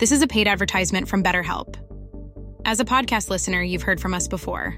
[0.00, 1.76] This is a paid advertisement from BetterHelp.
[2.64, 4.74] As a podcast listener, you've heard from us before.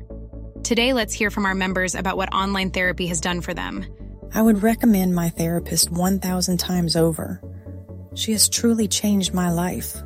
[0.65, 3.87] Today, let's hear from our members about what online therapy has done for them.
[4.35, 7.41] I would recommend my therapist 1,000 times over.
[8.17, 9.97] She has truly changed my life.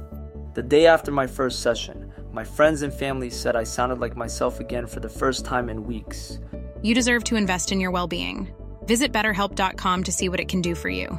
[0.53, 4.61] The day after my first session, my friends and family said I sounded like myself
[4.61, 6.41] again for the first time in weeks.
[6.83, 8.55] You deserve to invest in your well being.
[8.85, 11.19] Visit betterhelp.com to see what it can do for you.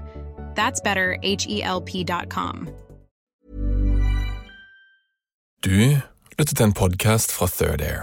[0.54, 2.72] That's better, H E L P.com.
[5.66, 5.98] Du
[6.38, 8.02] lytter til en podkast fra Third Air.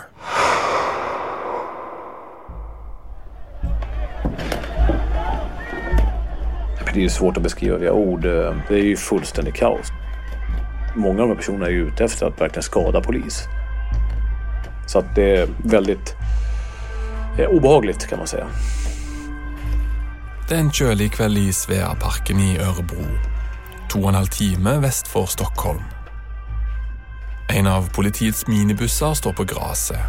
[6.94, 8.22] Det är ju svårt att beskriva via ord.
[8.22, 9.86] Det är ju fullständigt kaos.
[10.96, 13.42] Många av de här personerna är ju ute efter att verkligen skada polis.
[14.86, 16.14] Så att det är väldigt
[17.38, 18.46] eh, obehagligt kan man säga.
[20.48, 23.04] Det er en kjølig kveld i Sveaparken i Ørebro.
[23.90, 25.93] To og en halv time vest for Stockholm.
[27.48, 30.00] En av politiets minibusser står på gresset,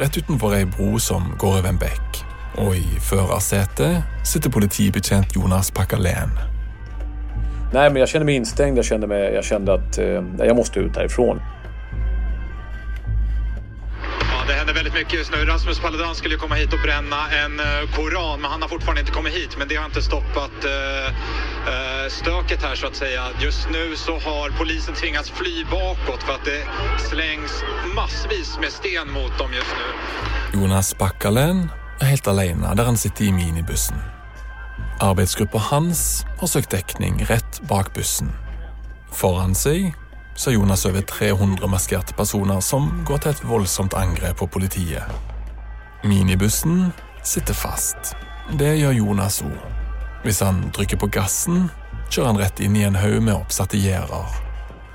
[0.00, 2.22] rett utenfor ei bro som går over en bekk.
[2.58, 6.32] Og i førersetet sitter politibetjent Jonas Packalen.
[7.72, 8.78] Nej, men jag kände mig instängd.
[8.78, 11.40] Jag kände, mig, jag kände att eh, jag måste ut härifrån.
[14.68, 15.44] Händer väldigt mycket just nu.
[15.44, 19.00] Rasmus Paludan skulle ju komma hit och bränna en eh, koran, men han har fortfarande
[19.00, 19.56] inte kommit hit.
[19.58, 21.06] Men det har inte stoppat eh,
[21.72, 23.22] eh, stöket här så att säga.
[23.40, 26.62] Just nu så har polisen tvingats fly bakåt för att det
[27.10, 27.62] slängs
[27.94, 30.60] massvis med sten mot dem just nu.
[30.60, 33.96] Jonas Backalen är helt alena där han sitter i minibussen.
[35.00, 38.32] Arbetsgruppen hans har sökt täckning rätt bak bussen.
[39.12, 39.94] Foran sig
[40.38, 45.02] ser Jonas over 300 maskerte personer som går til et voldsomt angrep på politiet.
[46.04, 46.92] Minibussen
[47.26, 48.14] sitter fast.
[48.58, 49.56] Det gjør Jonas òg.
[50.22, 51.66] Hvis han trykker på gassen,
[52.10, 54.38] kjører han rett inn i en haug med oppsatte gjerder.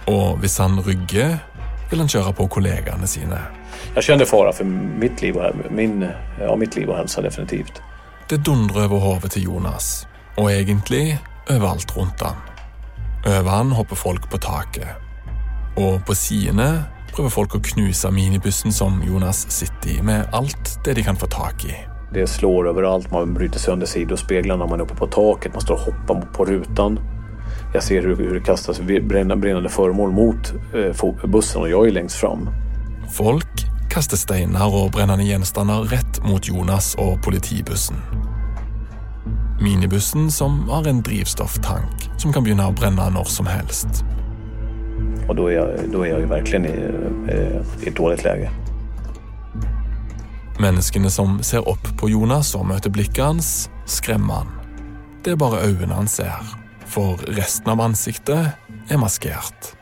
[0.07, 1.35] Og hvis han rygger,
[1.91, 3.41] vil han kjøre på kollegaene sine.
[3.95, 6.07] Jag kände fara för mitt liv och, min,
[6.39, 7.81] ja, mitt liv och hälsa definitivt.
[8.29, 12.35] Det dundrer over hodet til Jonas, og egentlig overalt rundt han.
[13.25, 15.02] Over han hopper folk på taket.
[15.75, 20.97] Og på sidene prøver folk å knuse minibussen som Jonas sitter i, med alt det
[20.97, 21.75] de kan få tak i.
[22.13, 23.11] Det slår överallt.
[23.11, 24.65] Man bryter sönder sidospeglarna.
[24.65, 25.53] Man är uppe på taket.
[25.53, 26.99] Man står och hoppar på rutan.
[27.73, 31.91] Jag ser hur, hur det kastas brännande, brännande föremål mot eh, bussen och jag är
[31.91, 32.49] längst fram.
[33.11, 37.97] Folk kaster steiner og brennende gjenstander rett mot Jonas og politibussen.
[39.61, 44.01] Minibussen som har en drivstofftank som kan begynne å brenne når som helst.
[45.27, 46.89] Och då är jag, då är jag ju verkligen i,
[47.27, 48.51] eh, i ett dåligt läge.
[50.59, 54.51] Menneskene som ser opp på Jonas og møter blikket hans, skremmer han.
[55.23, 56.43] Det er bare øynene han ser,
[56.85, 58.53] for resten av ansiktet
[58.91, 59.73] er maskert.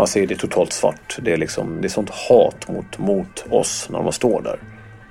[0.00, 1.18] Man ser det totalt svart.
[1.22, 4.58] Det är, liksom, det är sånt hat mot, mot oss när man står där.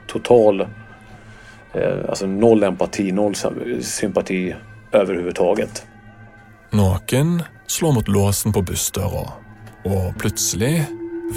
[0.08, 0.62] Total,
[1.74, 3.36] eh, alltså noll empati, noll
[3.82, 4.56] sympati
[4.92, 5.86] överhuvudtaget.
[6.72, 9.26] Noen slår mot låsen på bussdøra,
[9.86, 10.88] og plutselig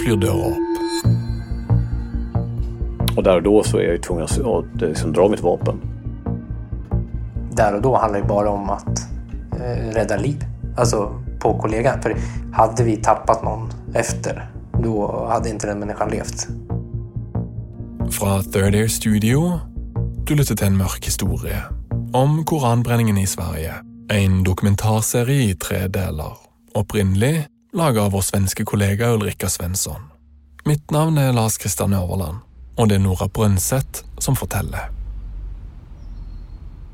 [0.01, 0.69] flyr døra opp.
[3.17, 5.81] Och där och då så är jag ju tvungen att att liksom dra mitt vapen.
[7.51, 9.09] Där och då handlar det bara om att
[9.53, 10.45] eh, rädda liv.
[10.77, 12.03] Alltså på kollegan.
[12.03, 12.17] För
[12.53, 14.51] hade vi tappat någon efter,
[14.83, 16.49] då hade inte den människan levt.
[18.11, 19.61] Fra Third Air Studio
[20.27, 21.63] du lytter til en mørk historie
[22.15, 23.92] om koranbrenningen i Sverige.
[24.11, 26.33] En dokumentarserie i tre deler,
[26.75, 30.09] opprinnelig laget av vår svenske kollega Ulrika Svensson.
[30.65, 32.43] Mitt navn er Lars Kristian Øverland,
[32.77, 34.91] og det er Nora Brøndseth som forteller.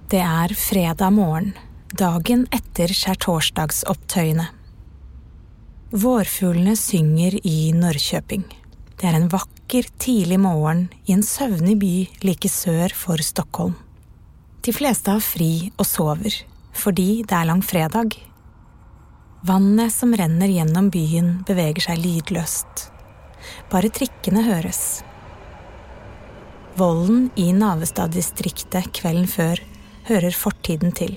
[0.09, 1.53] Det er fredag morgen,
[1.93, 4.47] dagen etter skjærtorsdagsopptøyene.
[5.93, 8.45] Vårfuglene synger i Norrköping.
[9.01, 11.93] Det er en vakker, tidlig morgen i en søvnig by
[12.25, 13.75] like sør for Stockholm.
[14.65, 16.35] De fleste har fri og sover,
[16.79, 18.17] fordi det er langfredag.
[19.47, 22.89] Vannet som renner gjennom byen, beveger seg lydløst.
[23.71, 25.03] Bare trikkene høres.
[26.79, 29.63] Volden i Navestad-distriktet kvelden før
[30.09, 31.17] hører fortiden til.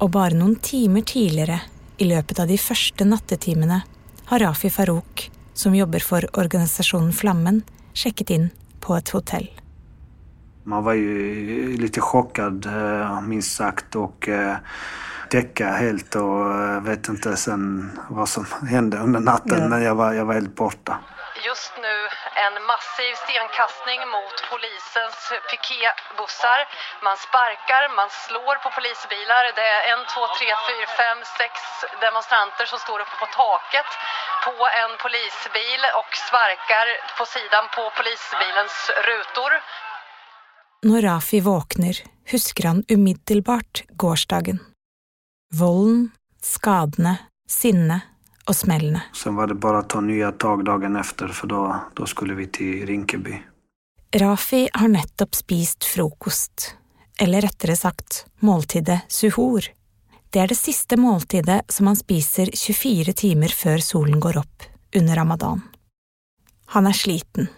[0.00, 1.60] Og bare noen timer tidligere
[1.98, 3.82] i løpet av de første nattetimene
[4.28, 7.62] har Rafi Farouk, som jobber for organisasjonen Flammen,
[7.96, 8.50] sjekket inn
[8.84, 9.48] på ett hotell.
[10.68, 14.56] Man var ju lite chockad, eh, minst sagt, och eh,
[15.30, 17.62] däckade helt och eh, vet inte sen
[18.08, 19.68] vad som hände under natten, ja.
[19.68, 20.94] men jag var, jag var helt borta.
[21.48, 21.94] Just nu
[22.46, 25.18] en massiv stenkastning mot polisens
[25.50, 26.60] piketbussar.
[27.06, 29.42] Man sparkar, man slår på polisbilar.
[29.58, 31.52] Det är en, två, tre, fyra, fem, sex
[32.04, 33.90] demonstranter som står uppe på taket
[34.46, 36.86] på en polisbil och sparkar
[37.18, 38.76] på sidan på polisbilens
[39.08, 39.52] rutor.
[40.86, 41.96] Når Rafi våkner,
[42.30, 44.58] husker han umiddelbart gårsdagen.
[45.54, 46.10] Volden,
[46.42, 47.16] skadene,
[47.48, 48.02] sinnet
[48.44, 49.02] och smellene.
[49.14, 52.46] Sen var det bara att ta nya tag dagen efter, för då, då skulle vi
[52.46, 53.42] till Rinkeby.
[54.16, 56.74] Rafi har nettopp spist frokost,
[57.18, 59.64] eller rettere sagt måltidet suhor.
[60.30, 64.62] Det er det siste måltidet som han spiser 24 timer før solen går opp,
[64.96, 65.62] under ramadan.
[66.66, 67.48] Han er sliten.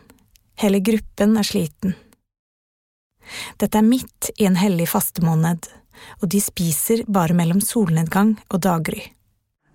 [0.57, 1.95] Hele gruppen er sliten.
[3.57, 5.69] Dette er midt i en hellig fastemåned,
[6.21, 9.03] og de spiser bare mellom solnedgang og daggry.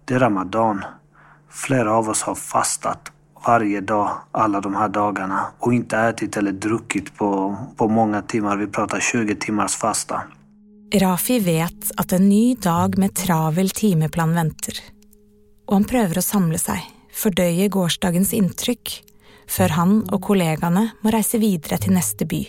[0.05, 0.83] Det är ramadan.
[1.49, 3.11] Flera av oss har fastat
[3.47, 8.57] varje dag alla de här dagarna och inte ätit eller druckit på, på många timmar.
[8.57, 10.21] Vi pratar 20 timmars fasta.
[10.93, 14.79] Rafi vet at en ny dag med travel timeplan venter.
[15.67, 18.93] Og han prøver å samle seg, fordøye gårsdagens inntrykk,
[19.49, 22.43] før han og kollegaene må reise videre til neste by.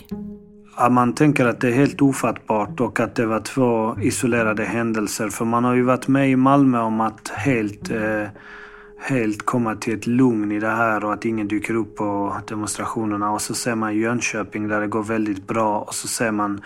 [0.78, 5.28] Ja, man tänker att det är helt ofattbart och att det var två isolerade händelser.
[5.28, 8.28] För man har ju varit med i Malmö om att helt, eh,
[8.98, 13.32] helt komma till ett lugn i det här och att ingen dyker upp på demonstrationerna.
[13.32, 16.60] Och så ser man Jönköping där det går väldigt bra och så ser man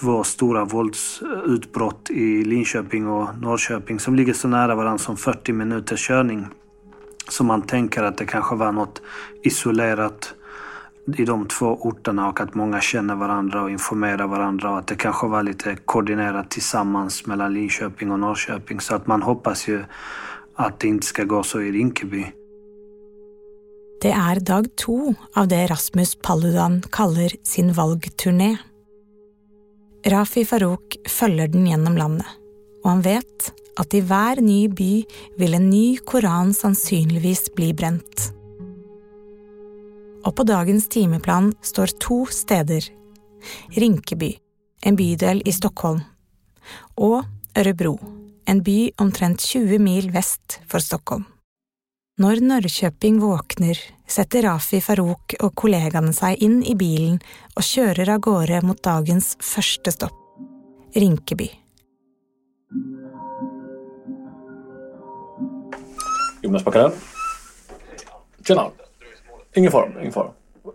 [0.00, 6.08] två stora våldsutbrott i Linköping och Norrköping som ligger så nära varandra som 40 minuters
[6.08, 6.46] körning.
[7.28, 9.02] Så man tänker att det kanske var något
[9.42, 10.34] isolerat
[11.16, 14.94] i de två orterna och att många känner varandra och informerar varandra och att det
[14.94, 18.80] kanske var lite koordinerat tillsammans mellan Linköping och Norrköping.
[18.80, 19.84] Så att man hoppas ju
[20.56, 22.26] att det inte ska gå så i Rinkeby.
[24.00, 28.56] Det är dag två av det Rasmus Paludan kallar sin valgturné.
[30.06, 32.26] Rafi Farouk följer den genom landet,
[32.84, 35.04] Och han vet att i varje ny by
[35.36, 38.37] vill en ny koran sannolikt bli bränt.
[40.26, 42.84] Og på dagens timeplan står to steder.
[43.76, 44.32] Rinkeby,
[44.82, 46.02] en bydel i Stockholm,
[46.98, 47.24] og
[47.58, 47.96] Örebro,
[48.48, 51.26] en by omtrent 20 mil vest for Stockholm.
[52.18, 53.78] Når Norrköping våkner,
[54.10, 57.20] setter Rafi Farouk og kollegaene seg inn i bilen
[57.54, 60.18] og kjører av gårde mot dagens første stopp,
[60.98, 61.46] Rinkeby.
[66.42, 66.92] Jonas Backarell.
[68.42, 68.68] Tjena.
[69.58, 70.00] Ingen fara.
[70.00, 70.30] Ingen fara.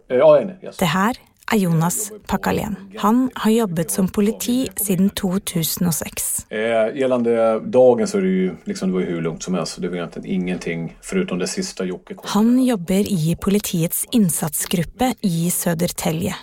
[0.09, 0.55] Eh, Ja, är inne.
[0.63, 0.77] Yes.
[0.77, 1.15] Det her
[1.53, 2.75] er Jonas Pakalen.
[2.97, 6.51] Han har jobbet som politi siden 2006.
[6.51, 6.59] Eh,
[6.95, 9.81] gällande dagen så är det ju liksom, det var hur lugnt som helst.
[9.81, 12.25] Det var egentligen ingenting förutom det sista Jocke kom.
[12.27, 16.35] Han jobber i politiets innsatsgruppe i Södertälje.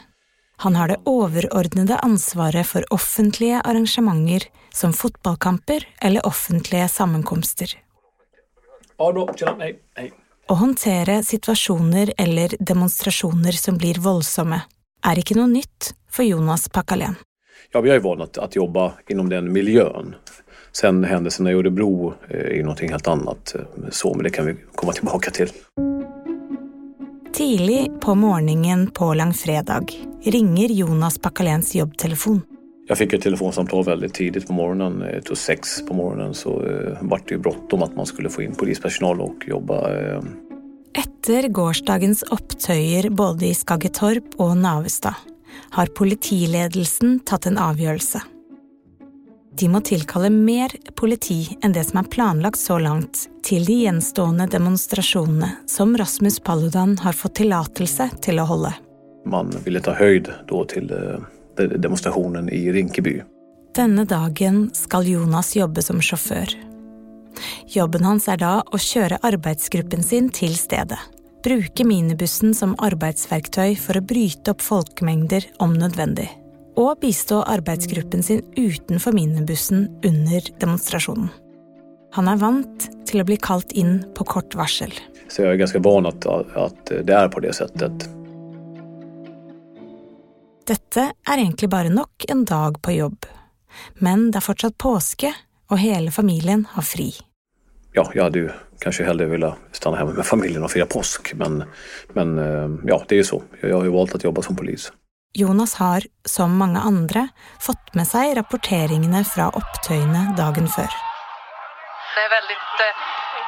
[0.57, 7.69] Han har det overordnede ansvaret for offentlige arrangementer som fotballkamper eller offentlige sammenkomster.
[8.99, 9.35] Ja, då.
[9.37, 9.57] Tjena.
[9.59, 9.79] Hej.
[9.95, 10.13] Hej.
[10.51, 14.57] Å håndtere situasjoner eller demonstrasjoner som blir voldsomme,
[15.07, 17.15] er ikke noe nytt for Jonas Pakalen.
[17.73, 20.15] Ja, vi har ju valt att, att jobba inom den miljön.
[20.73, 23.55] Sen händelserna i Örebro eh, är ju någonting helt annat.
[23.55, 23.61] eh,
[23.91, 25.49] Så, men det kan vi komma tillbaka till.
[27.33, 29.93] Tidlig på morgenen på langfredag
[30.25, 32.43] ringer Jonas Pakalens jobbtelefon.
[32.91, 35.03] Jag fick ett telefonsamtal väldigt tidigt på morgonen.
[35.03, 38.43] eh, Till sex på morgonen så eh, vart det ju bråttom att man skulle få
[38.43, 39.99] in polispersonal och jobba.
[40.01, 40.23] Eh,
[40.95, 45.15] Etter gårsdagens opptøyer både i Skaggetorp og Navestad
[45.71, 48.21] har politiledelsen tatt en avgjørelse.
[49.61, 54.51] De må tilkalle mer politi enn det som er planlagt så langt til de gjenstående
[54.51, 58.75] demonstrasjonene som Rasmus Paludan har fått tillatelse til å holde.
[59.27, 61.21] man ville ta höjd då till eh,
[61.69, 63.23] de- demonstrationen i Rinkeby.
[63.77, 66.55] Denne dagen skal Jonas jobbe som sjåfør.
[67.71, 70.99] Jobben hans er da å kjøre arbeidsgruppen sin til stedet.
[71.45, 76.29] Bruke minibussen som arbeidsverktøy for å bryte opp folkemengder om nødvendig.
[76.77, 81.31] Og bistå arbeidsgruppen sin utenfor minibussen under demonstrasjonen.
[82.13, 84.91] Han er vant til å bli kalt inn på kort varsel.
[85.29, 88.11] Så jag är ganska van att, att det är på det sättet.
[90.71, 93.27] Dette er egentlig bare nok en dag på jobb.
[93.99, 95.33] Men det er fortsatt påske,
[95.71, 97.11] og hele familien har fri.
[97.93, 98.51] ja, jag hade ju
[98.81, 101.33] kanske hellre velat stanna hemma med familjen och fira påsk.
[101.35, 101.73] Men,
[102.09, 103.43] men eh, ja, det är ju så.
[103.61, 104.93] Jag har ju valt att jobba som polis.
[105.33, 107.29] Jonas har, som många andra,
[107.61, 110.91] fått med sig rapporteringarna från opptøyene dagen før.
[112.15, 112.77] Det är väldigt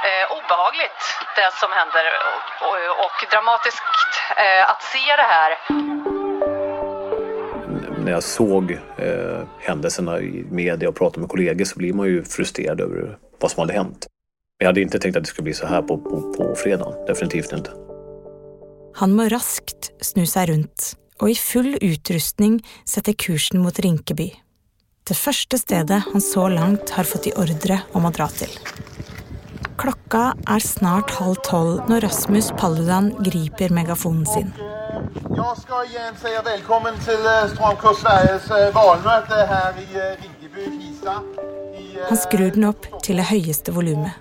[0.08, 1.02] eh, obehagligt
[1.36, 3.92] det som händer och, och, och dramatiskt
[4.36, 5.50] eh, att se det här.
[8.04, 12.24] När jag såg eh, händelserna i media och pratade med kollegor så blir man ju
[12.24, 14.06] frustrerad över vad som hade hänt.
[14.58, 17.06] Jag hade inte tänkt att det skulle bli så här på, på, på fredagen.
[17.06, 17.70] Definitivt inte.
[18.94, 24.32] Han må raskt snu sig runt och i full utrustning sätta kursen mot Rinkeby.
[25.08, 28.58] Det första stället han så långt har fått i ordre om att dra till.
[29.78, 34.50] Klockan är snart halv tolv när Rasmus Paludan griper megafonen sin.
[34.92, 34.98] Eh,
[35.36, 40.82] jag ska igen säga välkommen till eh, Stramkurs Sveriges eh, valmöte här i eh, Rinkeby,
[40.82, 41.22] Kisa.
[42.08, 44.12] Han skrur den upp till det högsta volymet.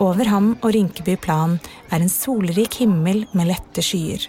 [0.00, 4.20] Över ham och Rinkeby plan är en solrik himmel med lätta skyer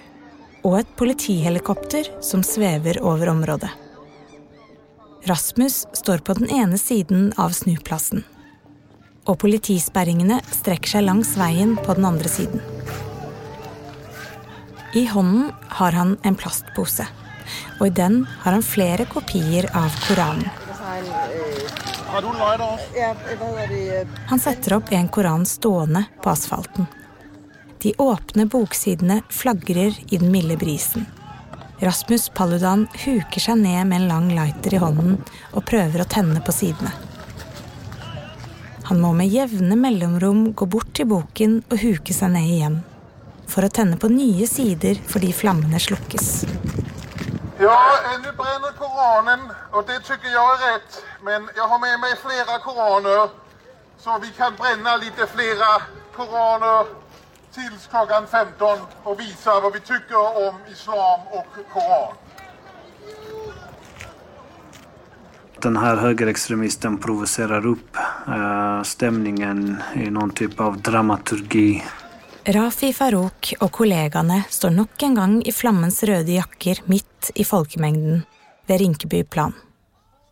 [0.63, 3.69] och ett politihelikopter som svävar över området.
[5.23, 8.23] Rasmus står på den ena sidan av snuplatsen
[9.25, 12.61] och politisperringene sträcker sig längs vägen på den andra sidan.
[14.93, 17.07] I handen har han en plastpåse
[17.79, 20.49] og i den har han flera kopior av Koranen.
[22.11, 22.27] Har du
[22.99, 24.07] en?
[24.27, 26.85] Han setter opp en koran stående på asfalten.
[27.81, 31.05] De åpne boksidene flagrer i den milde brisen.
[31.81, 35.17] Rasmus Paludan huker seg ned med en lang lighter i hånden
[35.53, 36.91] og prøver å tenne på sidene.
[38.91, 42.81] Han må med jevne mellomrom gå bort til boken og huke seg ned igjen.
[43.51, 46.27] For å tenne på nye sider fordi flammene slukkes.
[47.59, 47.79] Ja,
[48.23, 49.39] nu bränner Koranen
[49.71, 51.03] och det tycker jag är rätt.
[51.23, 53.29] Men jag har med mig flera koraner
[53.97, 55.71] så vi kan bränna lite flera
[56.15, 56.85] koraner
[57.53, 62.13] tills klockan 15 och visa vad vi tycker om islam och koran.
[65.61, 71.83] Den här högerextremisten provocerar upp eh, stämningen i någon typ av dramaturgi.
[72.45, 78.21] Rafi Farouk och kollegorna står nok en gång i flammens röda jackor mitt i folkmängden
[78.65, 79.53] vid Rinkeby plan.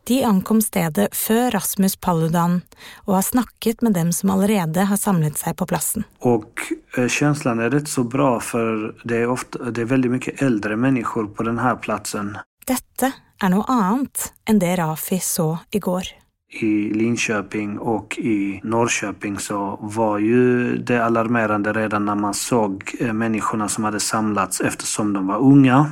[0.07, 2.61] De ankom stedet før Rasmus Paludan
[2.95, 6.03] och har snackat med dem som allerede har samlat sig på platsen.
[6.19, 6.61] Och
[6.97, 10.75] eh, känslan är rätt så bra för det är, ofta, det är väldigt mycket äldre
[10.75, 12.37] människor på den här platsen.
[12.65, 13.11] Detta
[13.41, 16.03] är något annat än det Rafi såg igår.
[16.51, 23.13] I Linköping och i Norrköping så var ju det alarmerande redan när man såg eh,
[23.13, 25.91] människorna som hade samlats eftersom de var unga.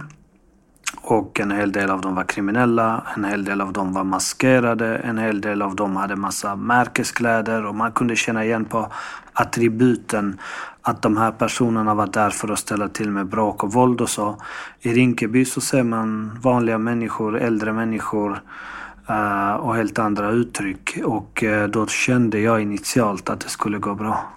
[1.01, 4.97] Och en hel del av dem var kriminella, en hel del av dem var maskerade,
[4.97, 8.91] en hel del av dem hade massa märkeskläder och man kunde känna igen på
[9.33, 10.39] attributen
[10.81, 14.09] att de här personerna var där för att ställa till med bråk och våld och
[14.09, 14.41] så.
[14.81, 18.41] I Rinkeby så ser man vanliga människor, äldre människor
[19.09, 23.95] Eh, och helt andra uttryck och eh, då kände jag initialt att det skulle gå
[23.95, 24.33] bra.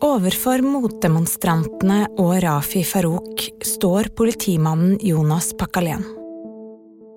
[0.00, 6.04] Overfor motdemonstrantene och Rafi Farouk står politimannen Jonas Pakalén.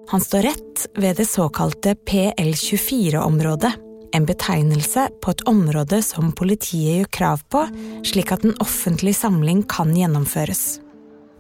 [0.07, 3.74] Han står rett ved det såkalte PL24-området,
[4.12, 7.67] en betegnelse på ett område som politiet gjør krav på,
[8.03, 10.79] slik att en offentlig samling kan gjennomføres.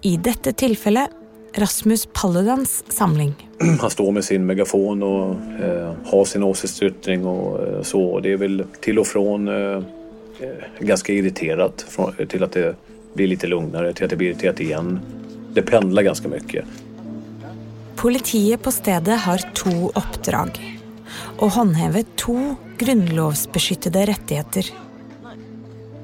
[0.01, 1.09] I dette tilfellet
[1.55, 3.49] Rasmus Paludans samling.
[3.81, 5.29] Han står med sin megafon och
[5.63, 8.19] eh, har sin åsiktsyttring och eh, så.
[8.19, 9.83] Det är väl till och från eh,
[10.79, 12.75] ganska irriterat från, till att det
[13.13, 14.99] blir lite lugnare, till att det blir irriterat igen.
[15.53, 16.65] Det pendlar ganska mycket.
[17.95, 20.79] Politiet på stedet har två uppdrag.
[21.39, 24.65] Att håndhäva två grundlovsbeskyttade rättigheter.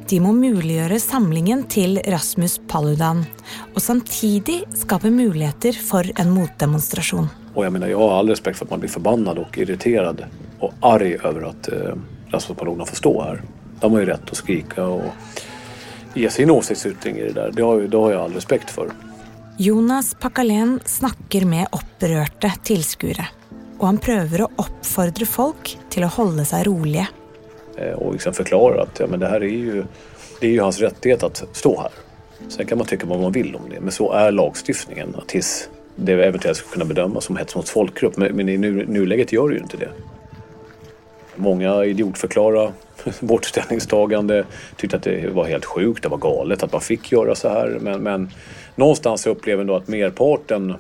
[0.10, 3.26] De må muliggjøre samlingen till Rasmus Paludan
[3.74, 7.28] och samtidigt skapa möjligheter för en motdemonstration.
[7.54, 10.26] Och jag menar, jag har all respekt för att man blir förbannad och irriterad
[10.60, 11.96] och arg över att eh,
[12.28, 13.42] Rasmus Paludan får stå här.
[13.80, 15.04] De har ju rätt att skrika och
[16.14, 17.52] ge sin åsiktsyttring i det där.
[17.52, 18.92] Det har, det har jag all respekt för.
[19.58, 23.28] Jonas Pakalen snackar med upprörda tillskuere
[23.78, 27.08] och han prövar att uppfordra folk till att hålla sig roliga.
[27.80, 29.84] Eh, och liksom förklarar att ja, men det här är ju,
[30.40, 31.92] det är ju hans rättighet att stå här.
[32.48, 36.14] Sen kan man tycka vad man vill om det, men så är lagstiftningen tills det
[36.14, 38.18] eventuellt ska kunna bedömas som hets mot folkgrupp.
[38.18, 39.90] Men, men i nu, nuläget gör det ju inte det.
[41.36, 42.72] Många idiotförklara
[43.20, 44.46] vårt ställningstagande,
[44.76, 47.78] tyckte att det var helt sjukt, det var galet att man fick göra så här.
[47.82, 48.30] Men, men
[48.76, 50.76] någonstans upplever jag att merparten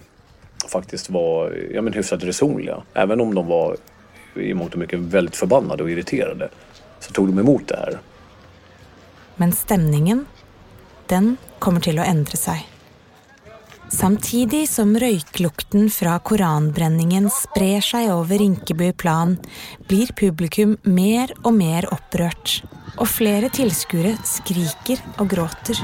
[0.67, 2.83] faktiskt var ja, men hyfsat resonliga.
[2.93, 3.77] Även om de var
[4.35, 6.49] i mångt och mycket väldigt förbannade och irriterade.
[7.09, 7.99] Så tog de emot det här.
[9.35, 10.25] Men stämningen,
[11.07, 12.67] den kommer till att ändra sig.
[13.89, 19.37] Samtidigt som røyklukten från koranbränningen sprer sig över Rinkeby plan,
[19.87, 22.63] blir publikum mer och mer upprört
[22.97, 25.77] och flera tilskuere skriker och gråter.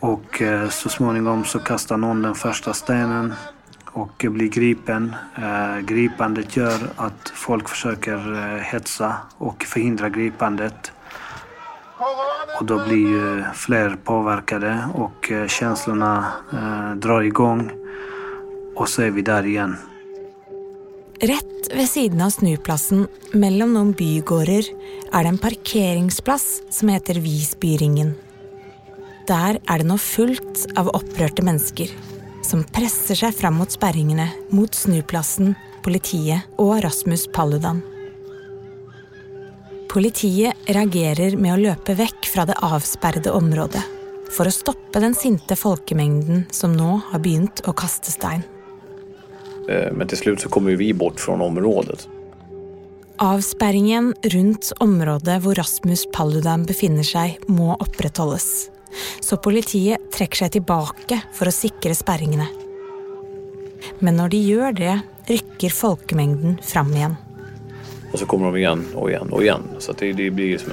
[0.00, 3.34] Och eh, så småningom så kastar någon den första stenen
[3.92, 5.14] och blir gripen.
[5.36, 10.92] Eh, gripandet gör att folk försöker eh, hetsa och förhindra gripandet.
[12.60, 16.32] Och då blir ju fler påverkade och eh, känslorna
[16.96, 17.70] drar igång.
[18.76, 19.76] Och så är vi där igen.
[21.20, 24.64] Rätt vid sidan av snuplatsen, mellan några bygårdar,
[25.12, 28.14] är det en parkeringsplats som heter Visbyringen.
[29.26, 32.19] Där är det nu fullt av upprörda människor
[32.50, 37.82] som pressar sig fram mot spärringarna, mot snuplatsen, politiet och Rasmus Paludan.
[39.88, 43.82] Politiet reagerar med att löpa väck från det avspärrade området
[44.36, 48.42] för att stoppa den sinte folkemängden som nu har begynt att kasta sten.
[49.68, 52.08] Eh, men till slut så kommer vi bort från området.
[53.16, 58.70] Avspärringen runt området där Rasmus Paludan befinner sig må upprätthållas.
[59.20, 62.46] Så politiet trekker sig tillbaka för att säkra spärringarna.
[63.98, 67.16] Men när de gör det, rycker folkemängden fram igen.
[68.12, 69.62] Och så kommer de igen och igen och igen.
[69.78, 70.72] Så det, det blir som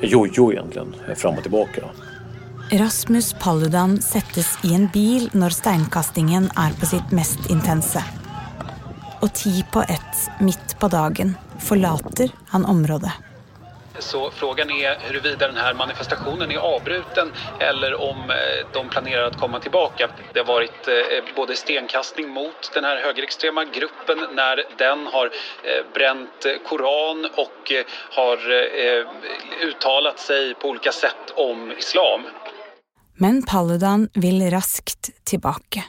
[0.00, 1.82] en jojo egentligen, fram och tillbaka.
[2.72, 8.04] Rasmus Paludan sätts i en bil när steinkastingen är på sitt mest intensa.
[9.20, 13.12] Och tio på ett, mitt på dagen, förlater han området.
[13.98, 19.36] Så frågan är huruvida den här manifestationen är avbruten eller om eh, de planerar att
[19.40, 20.08] komma tillbaka.
[20.32, 25.92] Det har varit eh, både stenkastning mot den här högerextrema gruppen när den har eh,
[25.94, 27.72] bränt koran och
[28.10, 28.38] har
[29.62, 32.20] uttalat sig på olika sätt om islam.
[33.14, 35.84] Men Paludan vill raskt tillbaka.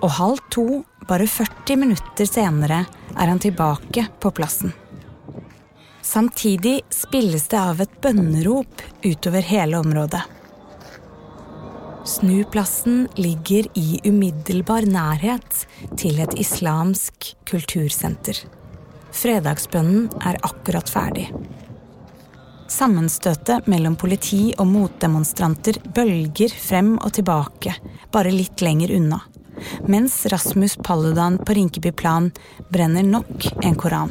[0.00, 2.84] Och halv två, bara 40 minuter senare,
[3.16, 4.72] är han tillbaka på platsen.
[6.12, 10.22] Samtidigt spilles det av ett bønnerop utover hela området.
[12.04, 18.36] Snuplassen ligger i umiddelbar närhet till ett islamsk kulturcenter.
[19.12, 21.32] Fredagsbønnen är akkurat färdig.
[22.68, 27.74] Sammenstøtet mellan politi och motdemonstranter bølger fram och tillbaka,
[28.12, 29.20] bara lite längre unna.
[29.86, 32.30] Medan Rasmus Paludan på Rinkeby plan
[32.68, 34.10] bränner nog en koran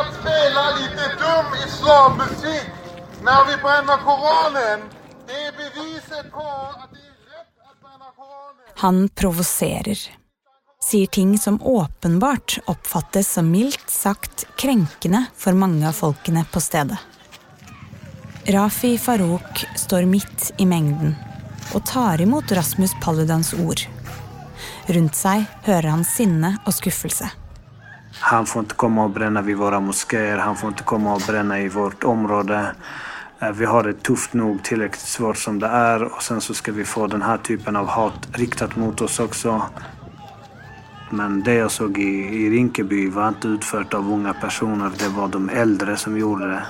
[0.00, 2.68] att spela lite dum islammusik
[3.22, 4.80] när vi bränner Koranen.
[5.26, 8.72] Det är beviset på att det är rätt att bränna Koranen.
[8.76, 9.98] Han provocerar.
[10.90, 16.98] Säger ting som uppenbart uppfattas som milt sagt kränkande för många av folkene på stället.
[18.46, 21.14] Rafi Farouk står mitt i mängden
[21.74, 23.80] och tar emot Rasmus Paludans ord.
[24.86, 27.30] Runt sig hör han sinne och skuffelse.
[28.20, 30.38] Han får inte komma och bränna vid våra moskéer.
[30.38, 32.74] Han får inte komma och bränna i vårt område.
[33.40, 36.02] Eh, vi har det tufft nog, tillräckligt svårt som det är.
[36.02, 39.62] Och sen så ska vi få den här typen av hat riktat mot oss också.
[41.10, 44.90] Men det jag såg i, i Rinkeby var inte utfört av unga personer.
[44.98, 46.62] Det var de äldre som gjorde det.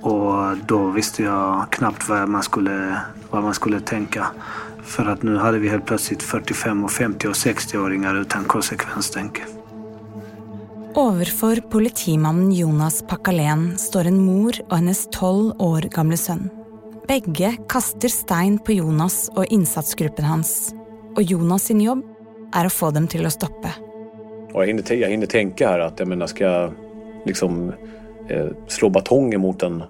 [0.00, 3.00] Och då visste jag knappt vad man skulle,
[3.30, 4.26] vad man skulle tänka.
[4.84, 9.42] För att nu hade vi helt plötsligt 45, och 50 och 60-åringar utan konsekvenstänk.
[10.96, 16.50] Overfor politimannen Jonas Pakalén står en mor och hennes tolv år gamle sønn.
[17.08, 20.74] Begge kaster stein på Jonas och insatsgruppen hans.
[21.16, 22.02] og Jonas sin jobb
[22.52, 23.68] är att få dem til att stoppe.
[24.52, 26.70] Og jag, hinner, jeg hinner tänka här att jag mener, ska
[27.26, 27.72] liksom
[28.28, 29.82] eh, slå batongen mot en,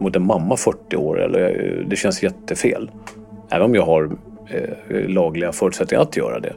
[0.00, 1.20] mot en mamma 40 år?
[1.20, 2.90] Eller, eh, det känns jättefel.
[3.50, 4.16] Även om jag har
[4.48, 6.54] eh, lagliga förutsättningar att göra det.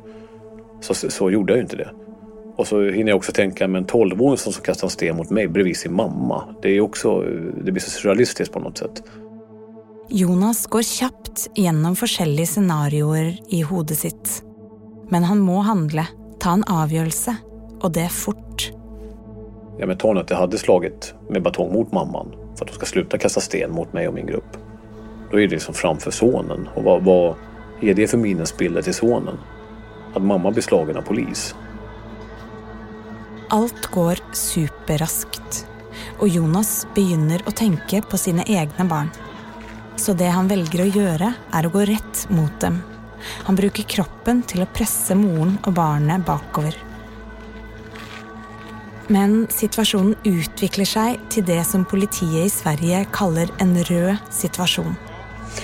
[0.81, 1.89] Så, så gjorde jag ju inte det.
[2.55, 5.77] Och så hinner jag också tänka med en tolvåring som kastar sten mot mig bredvid
[5.77, 6.55] sin mamma.
[6.61, 7.21] Det är också,
[7.65, 9.03] det blir så surrealistiskt på något sätt.
[10.09, 14.43] Jonas går snabbt igenom olika scenarier i huvudet sitt.
[15.09, 16.07] Men han må handla,
[16.39, 17.35] ta en avgörelse
[17.81, 18.71] och det fort.
[19.79, 22.85] Ja, men ta att jag hade slagit med batong mot mamman för att hon ska
[22.85, 24.57] sluta kasta sten mot mig och min grupp.
[25.31, 26.69] Då är det liksom framför sonen.
[26.75, 27.35] Och vad, vad
[27.81, 29.37] är det för minnesbilder till sonen?
[30.13, 31.55] Att mamma blir slagen av polis.
[33.49, 35.67] Allt går superraskt,
[36.19, 39.09] och Jonas begynner att tänka på sina egna barn.
[39.95, 42.81] Så det han väljer att göra är att gå rätt mot dem.
[43.23, 46.77] Han brukar kroppen till att pressa moren och barnet bakover.
[49.07, 54.95] Men situationen utvecklar sig till det som politiet i Sverige kallar en röd situation.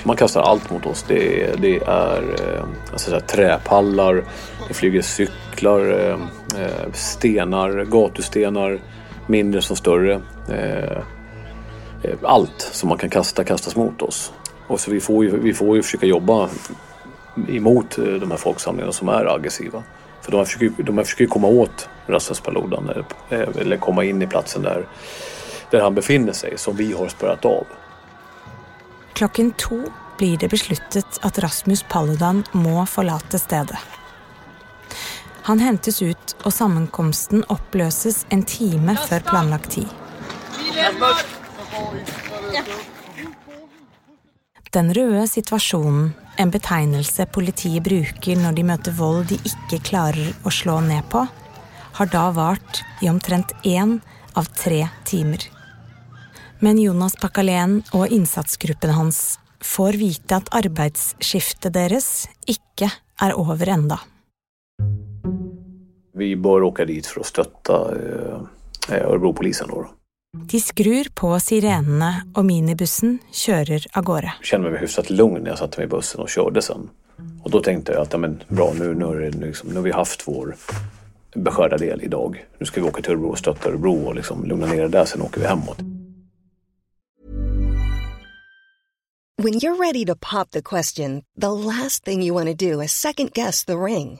[0.03, 1.05] Man kastar allt mot oss.
[1.07, 4.23] Det är, det eh, är alltså, träpallar,
[4.67, 6.17] det flyger cyklar, eh,
[6.57, 8.79] Eh, stenar, gatustenar,
[9.27, 10.21] mindre som större.
[10.49, 10.97] Eh,
[12.03, 14.33] eh, allt som man kan kasta kastas mot oss.
[14.67, 16.49] Och så vi får ju, vi får ju försöka jobba
[17.47, 19.83] emot de här folksamlingarna som är aggressiva.
[20.21, 22.89] För de försöker, de försöker komma åt Rasmus Paludan,
[23.29, 24.85] eller komma in i platsen där,
[25.71, 27.67] där han befinner sig som vi har spärrat av.
[29.13, 29.83] Klockan två
[30.17, 33.98] blir det beslutet att Rasmus Paludan må förlata stället.
[35.47, 39.87] Han hentes ut, og sammenkomsten oppløses en time før planlagt tid.
[44.71, 50.53] Den røde situasjonen, en betegnelse politiet bruker når de møter vold de ikke klarer å
[50.53, 51.25] slå ned på,
[51.99, 53.97] har da vart i omtrent én
[54.37, 55.41] av tre timer.
[56.59, 63.99] Men Jonas Pakalén og innsatsgruppen hans får vite at arbeidsskiftet deres ikke er over enda.
[66.19, 69.69] Vi bør åka dit for å støtte eh, Örebropolisen.
[69.71, 69.85] Då.
[70.51, 74.33] De skrur på sirenene, og minibussen kjører av gårde.
[74.41, 76.89] Jeg kände meg hyfsat lugn når jeg satte meg i bussen og kjørte sen.
[77.45, 79.07] Og da tenkte jeg at ja, men, bra, nu, nu,
[79.39, 80.55] liksom, nu har vi haft vår
[81.35, 82.35] beskärda del i dag.
[82.59, 85.05] Nu ska vi åka till Örebro och stötta Örebro och liksom lugna ner det där,
[85.05, 85.77] sen åker vi hemåt.
[89.41, 92.91] When you're ready to pop the question, the last thing you want to do is
[92.91, 94.19] second guess the ring.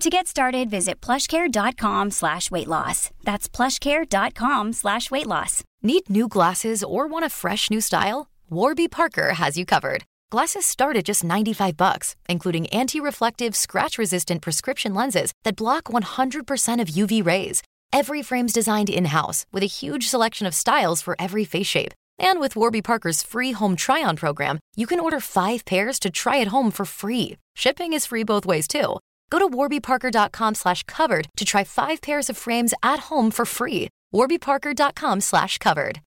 [0.00, 3.10] To get started, visit plushcare.com slash weight loss.
[3.22, 5.62] That's plushcare.com slash weight loss.
[5.82, 8.28] Need new glasses or want a fresh new style?
[8.50, 10.02] Warby Parker has you covered.
[10.30, 16.88] Glasses start at just 95 bucks, including anti-reflective, scratch-resistant prescription lenses that block 100% of
[16.88, 17.62] UV rays.
[17.92, 21.94] Every frame's designed in-house with a huge selection of styles for every face shape.
[22.18, 26.40] And with Warby Parker's free home try-on program, you can order five pairs to try
[26.40, 27.36] at home for free.
[27.54, 28.98] Shipping is free both ways too.
[29.34, 33.88] Go to warbyparker.com slash covered to try five pairs of frames at home for free.
[34.12, 35.98] warbyparker.com slash covered.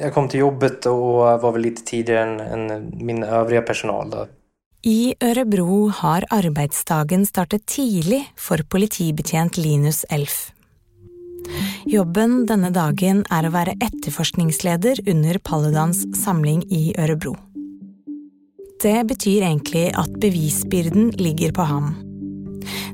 [0.00, 0.94] Jag kom till jobbet och
[1.42, 4.10] var väl lite tidigare än, än min övriga personal.
[4.10, 4.26] Då.
[4.82, 10.52] I Örebro har arbeidsdagen startet tidlig for politibetjent Linus Elf.
[11.84, 17.36] Jobben denne dagen er å være etterforskningsleder under Paludans samling i Örebro.
[18.82, 21.94] Det betyr egentlig at bevisbyrden ligger på ham.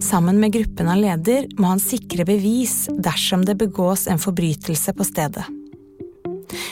[0.02, 5.06] Sammen med gruppen han leder, må han sikre bevis dersom det begås en forbrytelse på
[5.06, 5.44] stedet.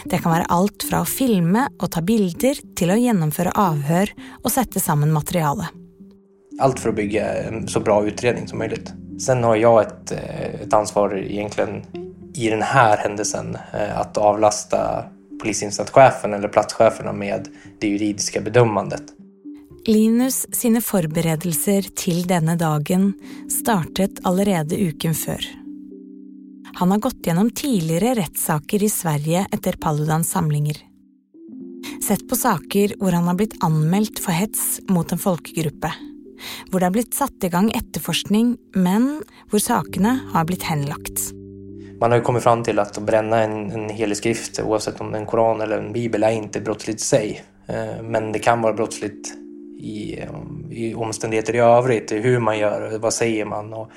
[0.05, 4.51] Det kan være alt fra å filme og ta bilder til å gjennomføre avhør og
[4.51, 5.68] sette sammen materiale.
[6.61, 8.92] Allt för att bygga en så bra utredning som möjligt.
[9.21, 11.83] Sen har jag ett, eh, ett ansvar egentligen
[12.35, 15.05] i den här händelsen eh, att avlasta
[15.40, 17.48] polisinsatschefen eller platscheferna med
[17.81, 19.03] det juridiska bedömandet.
[19.87, 23.12] Linus sine forberedelser till denna dagen
[23.51, 25.44] startet allerede uken før.
[26.74, 30.77] Han har gått gjennom tidigare rättssaker i Sverige efter Paludans samlinger.
[32.09, 35.92] Sett på saker hvor han har blivit anmeldt för hets mot en folkegruppe.
[36.70, 41.38] Hvor det har blivit satt i gang etterforskning, men hvor sakene har blivit henlagt.
[42.00, 45.18] Man har ju kommit fram till att bränna en, en helig skrift, oavsett om det
[45.18, 47.44] är en koran eller en bibel, är inte brottsligt i sig.
[47.66, 49.28] Eh, men det kan vara brottsligt
[49.80, 50.24] i,
[50.70, 53.90] i omständigheter i övrigt, hur man gör, vad säger man och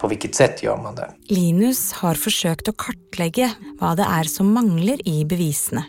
[0.00, 1.10] på vilket sätt gör man det.
[1.22, 5.82] Linus har försökt att kartlägga vad det är som manglar i bevisen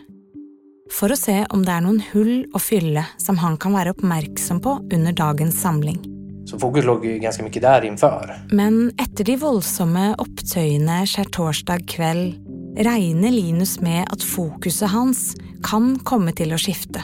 [0.90, 4.60] för att se om det är någon hull att fylla som han kan vara uppmärksam
[4.60, 6.19] på under dagens samling.
[6.50, 8.36] Så fokus låg ju ganska mycket där inför.
[8.50, 12.34] Men efter de våldsamma upptöjene skärtorsdag kväll
[12.76, 17.00] räknar Linus med att fokuset hans kan komma till att skifta.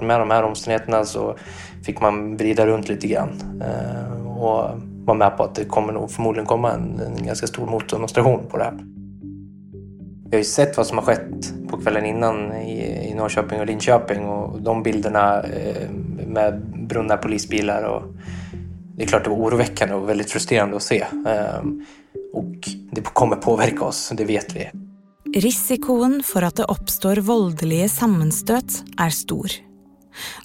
[0.00, 1.36] Med de här omständigheterna så
[1.82, 6.10] fick man vrida runt lite grann eh, och vara med på att det kommer nog
[6.10, 8.78] förmodligen komma en, en ganska stor motdemonstration på det här.
[10.30, 13.66] Vi har ju sett vad som har skett på kvällen innan i, i Norrköping och
[13.66, 15.90] Linköping och de bilderna eh,
[16.26, 17.82] med brunna polisbilar.
[17.82, 18.02] Och
[18.96, 21.00] det är klart det var oroväckande och väldigt frustrerande att se.
[21.00, 21.58] Eh,
[22.32, 24.70] och det kommer påverka oss, det vet vi.
[25.40, 29.50] Risikoen för att det uppstår våldliga sammenstöt är stor.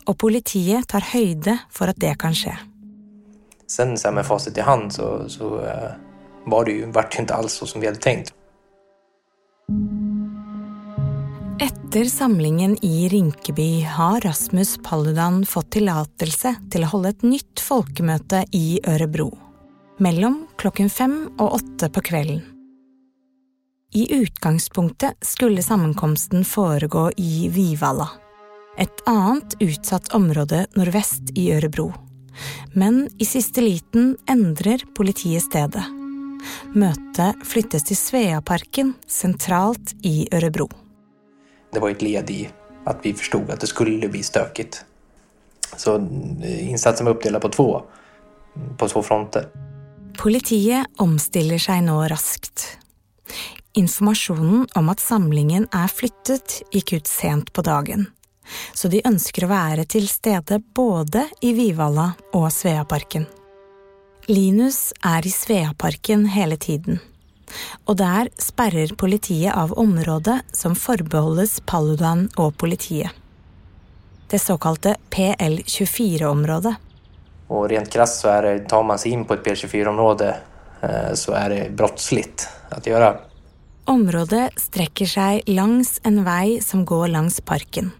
[0.05, 2.57] Och politiet tar höjde för att det kan ske.
[3.67, 5.91] Sen så med facit i hand så, så eh,
[6.45, 8.33] var det ju, vart det inte alls så som vi hade tänkt.
[11.61, 18.45] Efter samlingen i Rinkeby har Rasmus Paludan fått tillåtelse til att hålla ett nytt folkemøte
[18.51, 19.37] i Örebro.
[19.97, 22.41] Mellan klockan fem och åtte på kvällen.
[23.93, 28.09] I utgangspunktet skulle sammankomsten foregå i Vivalla,
[28.77, 31.93] ett annat utsatt område nordväst i Örebro.
[32.73, 36.02] Men i sista liten ändrar politiet stedet.
[36.73, 40.69] Mötet flyttas till Sveaparken centralt i Örebro.
[41.73, 42.49] Det var ett led i
[42.83, 44.85] att vi förstod att det skulle bli stökigt.
[45.77, 47.81] Så eh, insatsen var uppdelad på två,
[48.77, 49.47] på två fronter.
[50.17, 52.77] Politiet omstiller sig nu raskt.
[53.73, 58.05] Informationen om att samlingen är flyttet gick ut sent på dagen,
[58.73, 63.25] så de önskar vara till stede både i Vivalla och Sveaparken.
[64.25, 66.99] Linus är i Sveaparken hela tiden.
[67.85, 73.11] Och där spärrar politiet av området som förbehålles Paludan och politiet.
[74.29, 76.75] Det så kallade PL24-området.
[77.47, 80.37] Och rent krasst så är det, tar man sig in på ett PL24-område
[80.81, 83.17] eh, så är det brottsligt att göra.
[83.85, 87.91] Området sträcker sig längs en väg som går längs parken.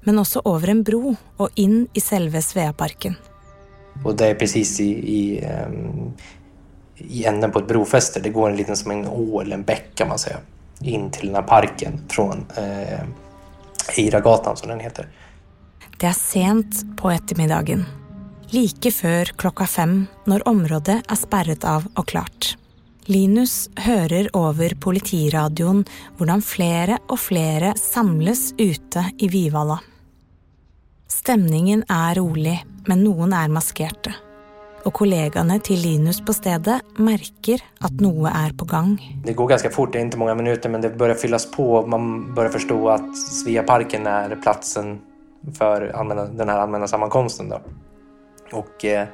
[0.00, 3.14] Men också över en bro och in i själva Sveaparken.
[4.04, 6.12] Och det är precis i, i, um,
[6.96, 8.20] i änden på ett brofäste.
[8.20, 10.36] Det går en liten som en å eller en bäck kan man säga.
[10.80, 13.00] In till den här parken från eh,
[13.98, 15.08] Eiragatan som den heter.
[15.96, 17.84] Det är sent på eftermiddagen.
[18.50, 22.56] Lika för klockan fem när området är spärrat av och klart.
[23.08, 25.86] Linus hører over politiradioen
[26.18, 29.78] hvordan flere og flere samles ute i Vivalla.
[31.18, 34.12] Stemningen er rolig, men noen er maskerte.
[34.84, 39.20] Och kollegorna till Linus på stedet märker att något är på gång.
[39.24, 41.86] Det går ganska fort, det är inte många minuter, men det börjar fyllas på.
[41.86, 45.00] Man börjar förstå att Sveaparken är platsen
[45.58, 45.80] för
[46.36, 47.48] den här allmänna sammankomsten.
[47.48, 47.60] Då.
[48.52, 49.06] Och eh,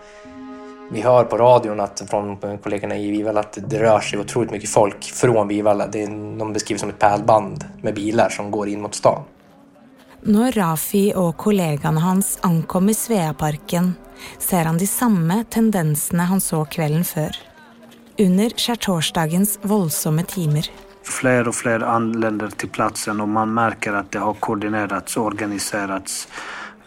[0.93, 4.71] vi hör på radion att, från kollegorna i Vivalla att det rör sig otroligt mycket
[4.71, 5.87] folk från Vivalla.
[5.87, 9.23] Det är, de beskrivs som ett pärlband med bilar som går in mot stan.
[10.27, 13.95] När Rafi och kollegorna hans ankom i Sveaparken
[14.39, 17.37] ser han de samma tendenserna han såg kvällen för.
[18.19, 20.71] Under skärtorsdagens våldsamma timer.
[21.03, 26.29] Fler och fler anländer till platsen och man märker att det har koordinerats och organiserats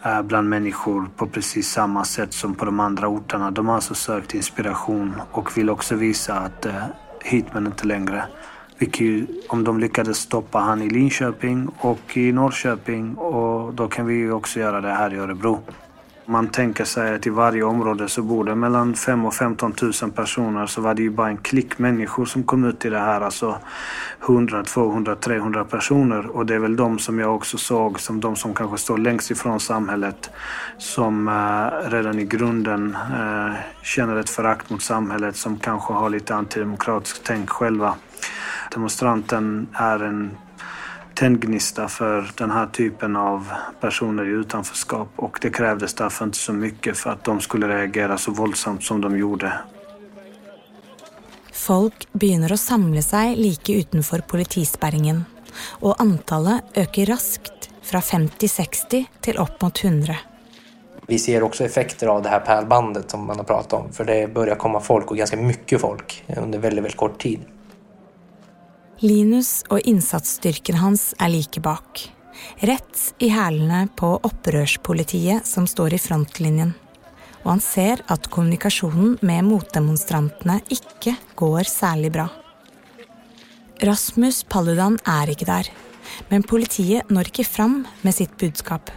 [0.04, 3.50] eh, bland människor på precis samma sätt som på de andra orterna.
[3.50, 6.72] De har alltså sökt inspiration och vill också visa att eh,
[7.24, 8.24] hit men inte längre.
[8.78, 14.30] Vilket, om de lyckades stoppa han i Linköping och i Norrköping och då kan vi
[14.30, 15.60] också göra det här i Örebro.
[16.30, 20.10] Man tänker sig att i varje område så bor det mellan 5 och 15 000
[20.10, 23.20] personer så var det ju bara en klick människor som kom ut i det här.
[23.20, 23.58] Alltså
[24.26, 28.36] 100, 200, 300 personer och det är väl de som jag också såg som de
[28.36, 30.30] som kanske står längst ifrån samhället.
[30.78, 36.34] Som eh, redan i grunden eh, känner ett förakt mot samhället som kanske har lite
[36.34, 37.94] antidemokratiskt tänk själva.
[38.70, 40.30] Demonstranten är en
[41.14, 46.52] tändgnista för den här typen av personer i utanförskap och det krävdes därför inte så
[46.52, 49.52] mycket för att de skulle reagera så våldsamt som de gjorde.
[51.52, 55.24] Folk börjar att samla sig lika utanför politisperringen
[55.68, 60.16] och antalet ökar raskt från 50-60 till upp mot 100.
[61.06, 64.34] Vi ser också effekter av det här pärlbandet som man har pratat om för det
[64.34, 67.40] börjar komma folk och ganska mycket folk under väldigt, väldigt kort tid.
[69.00, 72.14] Linus och innsatsstyrken hans är like bak.
[72.56, 76.74] Rätt i hälarna på opprørspolitiet som står i frontlinjen.
[77.42, 82.28] Och han ser att kommunikationen med motdemonstranterna inte går särskilt bra.
[83.80, 85.72] Rasmus Paludan är inte där.
[86.28, 88.90] men politiet når inte fram med sitt budskap.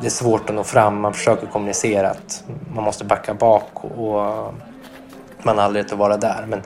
[0.00, 1.00] Det är svårt att nå fram.
[1.00, 2.44] Man försöker kommunicera att
[2.74, 4.54] man måste backa bak och
[5.42, 6.46] man har aldrig rätt att vara där.
[6.48, 6.62] Men,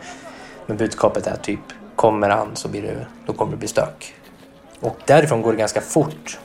[0.66, 1.60] men budskapet är typ,
[2.00, 4.14] kommer han så blir det, då kommer det bli stök.
[4.80, 6.38] Och därifrån går det ganska fort.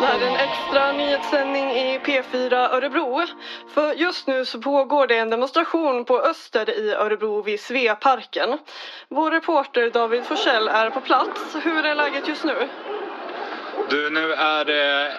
[0.00, 3.26] Det här är en extra nyhetssändning i P4 Örebro.
[3.74, 8.58] För just nu så pågår det en demonstration på Öster i Örebro vid Sveaparken.
[9.08, 11.56] Vår reporter David Forsell är på plats.
[11.62, 12.68] Hur är läget just nu?
[13.90, 15.12] Du, nu är det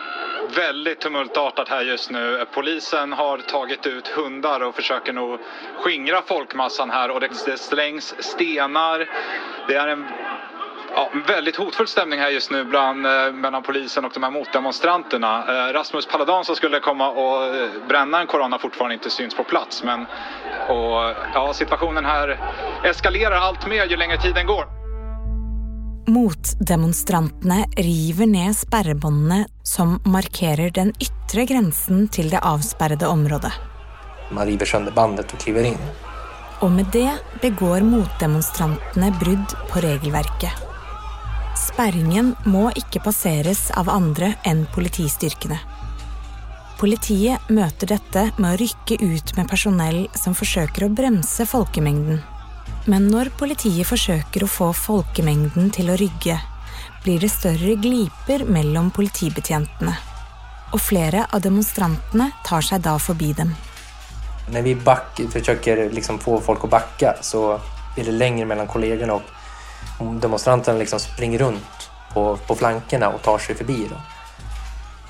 [0.55, 2.45] väldigt tumultartat här just nu.
[2.51, 5.39] Polisen har tagit ut hundar och försöker nog
[5.77, 9.09] skingra folkmassan här och det, slängs stenar.
[9.67, 10.05] Det är en
[10.95, 15.45] ja, väldigt hotfull stämning här just nu bland, eh, mellan polisen och de här motdemonstranterna.
[15.47, 19.35] Eh, Rasmus Paludan som skulle komma och eh, bränna en koran har fortfarande inte syns
[19.35, 19.83] på plats.
[19.83, 20.05] Men
[20.67, 22.39] och, ja, situationen här
[22.83, 24.78] eskalerar allt mer ju längre tiden går.
[26.09, 33.51] Motdemonstrantene river ned sperrebåndene som markerer den ytre grensen til det avsperrede området.
[34.31, 35.77] Man river sönder bandet och kliver in.
[36.61, 40.51] Og med det begår motdemonstrantene brudd på regelverket.
[41.57, 45.59] Sperringen må ikke passeres av andre enn politistyrkene.
[46.79, 52.23] Politiet møter dette med å rykke ut med personell som forsøker å bremse folkemengden.
[52.89, 56.41] Men när politiet försöker att få folkmängden till att rygga
[57.03, 59.97] blir det större gliper mellan politibetjentene.
[60.73, 63.55] och flera av demonstranterna tar sig då förbi dem.
[64.51, 67.59] När vi back, försöker liksom få folk att backa så
[67.95, 69.21] blir det längre mellan kollegorna och
[70.21, 73.87] demonstranterna liksom springer runt på, på flankerna och tar sig förbi.
[73.89, 73.95] Då.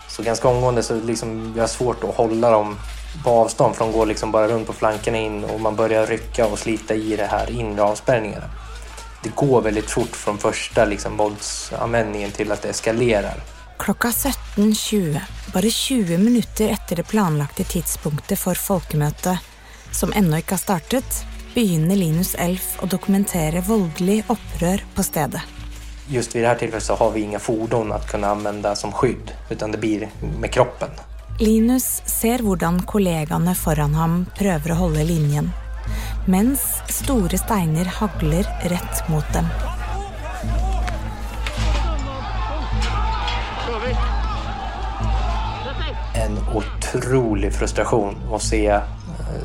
[0.07, 2.77] Så ganska omgående så liksom vi har svårt att hålla dem
[3.23, 6.47] på avstånd för de går liksom bara runt på flankerna in och man börjar rycka
[6.47, 8.49] och slita i det här inre avspärrningarna.
[9.23, 13.43] Det går väldigt fort från första liksom våldsanvändningen till att det eskalerar.
[13.77, 15.19] Klokka 17.20,
[15.53, 19.39] bare 20 minutter etter det planlagte tidspunktet for folkemøtet,
[19.91, 21.21] som ennå ikke har startet,
[21.53, 25.41] begynner Linus Elf å dokumentere voldelig opprør på stedet.
[26.09, 29.31] Just vid det här tillfället så har vi inga fordon att kunna använda som skydd,
[29.49, 30.89] utan det blir med kroppen.
[31.41, 35.45] Linus ser hvordan kollegaene foran ham prøver å holde linjen,
[36.27, 39.47] mens store steiner hagler rett mot dem.
[46.19, 48.83] En otrolig frustration att se eh,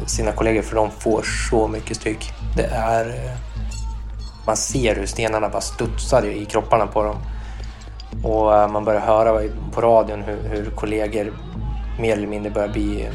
[0.07, 2.33] sina kollegor för de får så mycket stryk.
[2.57, 3.07] Det är...
[3.07, 3.39] Eh,
[4.47, 7.17] man ser hur stenarna bara studsar i kropparna på dem.
[8.23, 11.33] Och eh, man börjar höra på radion hur, hur kollegor
[11.99, 13.03] mer eller mindre börjar bli...
[13.07, 13.13] eh,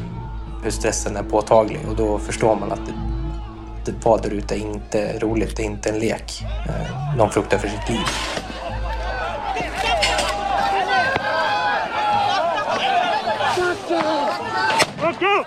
[0.63, 2.94] Hur stressen är påtaglig och då förstår man att det,
[3.86, 6.44] det vad där ute är inte roligt, det är inte en lek.
[6.68, 8.00] Eh, De fruktar för sitt liv.
[15.02, 15.46] Backa!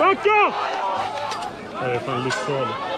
[0.00, 0.52] Backa!
[1.80, 2.91] Det är fan livsfarligt.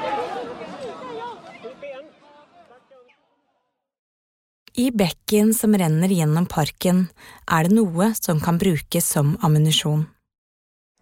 [4.77, 7.05] I bekken som renner gjennom parken,
[7.47, 10.07] er det noe som kan brukes som ammunisjon.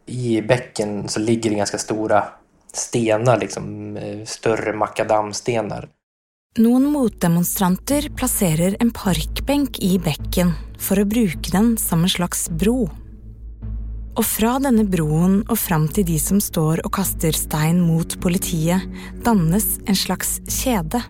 [0.06, 2.24] I bäcken så ligger det ganska stora
[2.72, 5.88] stenar, liksom eh, större makadamstenar.
[6.58, 12.90] Noen motdemonstranter plasserer en parkbenk i bekken for å bruke den som en slags bro.
[14.12, 18.84] Og fra denne broen og fram til de som står og kaster stein mot politiet,
[19.24, 21.00] dannes en slags kjede.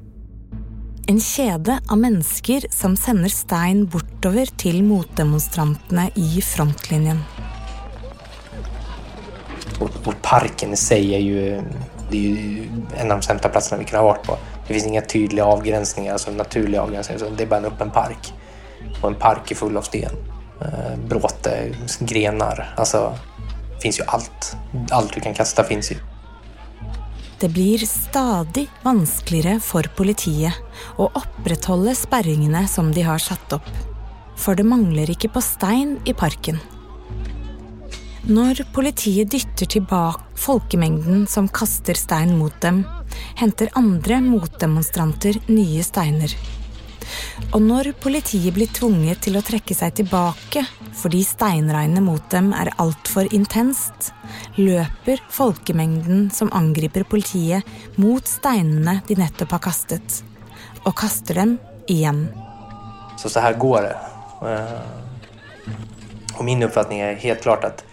[1.06, 7.24] En kjede av mennesker som sender stein bortover til motdemonstrantene i frontlinjen.
[9.80, 11.62] Och, parken i sig är ju,
[12.10, 14.38] det är ju en av de sämsta platserna vi kan ha varit på.
[14.66, 17.18] Det finns inga tydliga avgränsningar, alltså naturliga avgränsningar.
[17.18, 18.32] Så det är bara en öppen park.
[19.02, 20.12] Och en park är full av sten.
[20.60, 22.74] Eh, bråte, grenar.
[22.76, 23.18] Alltså,
[23.74, 24.56] det finns ju allt.
[24.90, 25.96] Allt du kan kasta finns ju.
[27.42, 30.54] Det blir stadig vanskeligere for politiet
[30.94, 33.66] å opprettholde sperringene som de har satt opp.
[34.38, 36.60] For det mangler ikke på stein i parken.
[38.30, 42.84] Når politiet dytter tilbake folkemengden som kaster stein mot dem,
[43.42, 46.30] henter andre motdemonstranter nye steiner.
[47.52, 50.64] Og når politiet blir tvunget til å trekke seg tilbake
[50.96, 54.12] fordi steinregnet mot dem er altfor intenst,
[54.60, 57.64] løper folkemengden som angriper politiet,
[57.96, 60.20] mot steinene de nettopp har kastet,
[60.84, 61.56] og kaster dem
[61.88, 62.26] igjen.
[63.16, 63.96] Så så här går det.
[64.48, 64.80] Eh,
[66.38, 67.84] och min uppfattning är helt klart att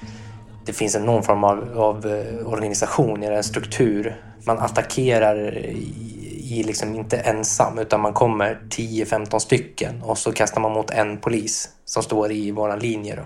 [0.66, 4.22] det finns någon form av, av eh, organisation, en struktur.
[4.44, 5.36] Man attackerar
[6.52, 11.18] i, liksom inte ensam utan man kommer 10-15 stycken och så kastar man mot en
[11.18, 13.16] polis som står i våran linje.
[13.16, 13.24] Då.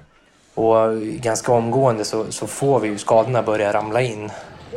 [0.61, 4.31] Och ganska omgående så, så får vi ju skadorna börja ramla in.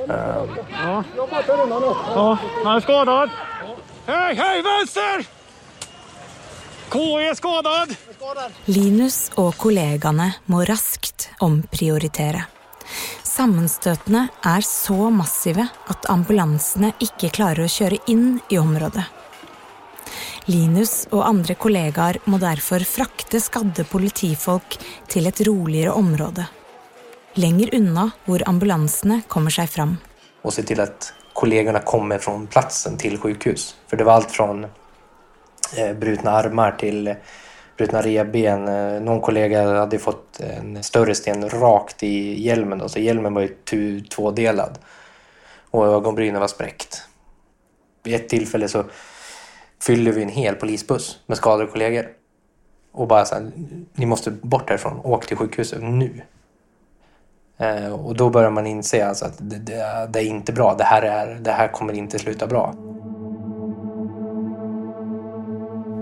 [0.09, 0.49] Um,
[0.85, 1.05] Ja.
[2.15, 3.31] Ja, han är skadad.
[4.07, 5.27] Hej, hej, vänster!
[6.93, 7.97] KE är skadad.
[8.65, 12.45] Linus og kollegaene må raskt omprioritere.
[13.37, 19.05] Sammenstøtene er så massive at ambulansene ikke klarer å kjøre inn i området.
[20.49, 24.79] Linus og andre kollegaer må derfor frakte skadde politifolk
[25.13, 26.47] til et roligere område.
[27.37, 29.97] Lenger unna hvor ambulansene kommer seg fram.
[30.43, 33.77] och se till att kollegorna kommer från platsen till sjukhus.
[33.87, 34.65] För det var allt från
[35.77, 37.15] eh, brutna armar till eh,
[37.77, 38.69] brutna revben.
[38.69, 42.79] Eh, någon kollega hade fått en större sten rakt i hjälmen.
[42.79, 44.79] Då, så hjälmen var ju tu, tvådelad.
[45.71, 47.03] Och ögonbrynen var spräckt.
[48.03, 48.85] Vid ett tillfälle så
[49.83, 52.09] fyllde vi en hel polisbuss med skadade kollegor.
[52.93, 53.51] Och bara så här,
[53.93, 55.01] ni måste bort härifrån.
[55.05, 56.23] Åk till sjukhuset nu.
[57.59, 60.75] Eh, och då börjar man inse alltså att det, det, det är inte bra.
[60.75, 62.75] Det här, är, det här kommer inte sluta bra.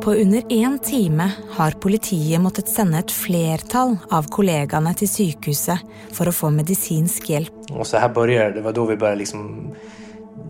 [0.04, 5.80] På under én time har politiet måttet sende et flertall av kollegaene til sykehuset
[6.12, 7.70] for å få medisinsk hjelp.
[7.72, 8.54] Och så här började det.
[8.54, 9.70] Det var då vi började liksom...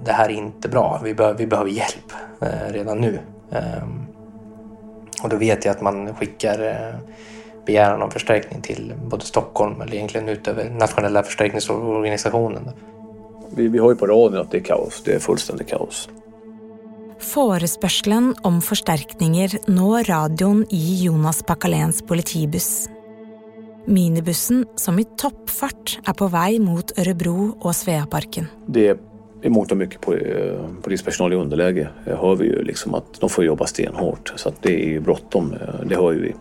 [0.04, 1.00] Det här är inte bra.
[1.04, 3.18] Vi, bör, vi behöver hjälp eh, redan nu.
[3.52, 4.06] Ehm,
[5.22, 6.98] och då vet jag att man skickar eh,
[7.66, 12.70] begäran om förstärkning till både Stockholm eller egentligen utöver nationella förstärkningsorganisationen.
[13.56, 15.02] Vi, vi har ju på radion att det är kaos.
[15.04, 16.08] Det är fullständigt kaos.
[17.24, 22.86] Forespørselen om forsterkninger når radioen i Jonas Bakalens politibuss.
[23.86, 28.48] Minibussen, som i toppfart er på vei mot Ørebro og Sveaparken.
[28.66, 28.98] Det är
[29.42, 30.16] i mångt och mycket på,
[30.82, 31.88] polispersonal i underläge.
[32.04, 34.32] Det hör vi ju liksom att de får jobba stenhårt.
[34.36, 35.52] Så att det är ju bråttom.
[35.52, 36.34] eh, Det hör ju vi.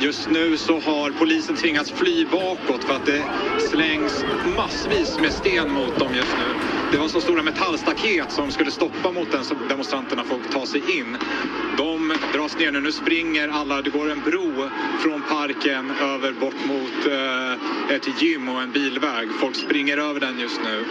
[0.00, 3.22] Just nu så har polisen tvingats fly bakåt för att det
[3.70, 4.24] slängs
[4.56, 6.81] massvis med sten mot dem just nu.
[6.92, 10.98] Det var så stora metallstaket som skulle stoppa mot den så demonstranterna får ta sig
[10.98, 11.16] in.
[11.76, 12.80] De dras ner nu.
[12.80, 13.82] Nu springer alla.
[13.82, 14.68] Det går en bro
[15.00, 19.28] från parken över bort mot eh, ett gym och en bilväg.
[19.40, 20.84] Folk springer över den just nu.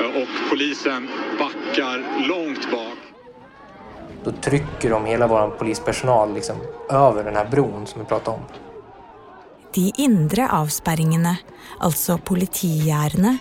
[0.00, 2.98] Eh, och polisen backar långt bak.
[4.24, 6.56] Då trycker de hela vår polispersonal liksom
[6.90, 8.65] över den här bron som vi pratade om.
[9.76, 11.34] De indre avsperringene,
[11.84, 13.34] altså politigjerdene,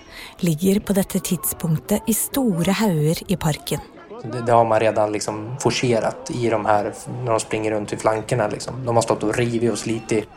[0.44, 3.80] ligger på dette tidspunktet i store hauger i parken.
[4.24, 7.98] Det, det har man redan liksom forcerat i de här, när de springer runt i
[7.98, 8.48] flankerna.
[8.48, 8.86] Liksom.
[8.86, 10.28] De har stått och rivit och slitit.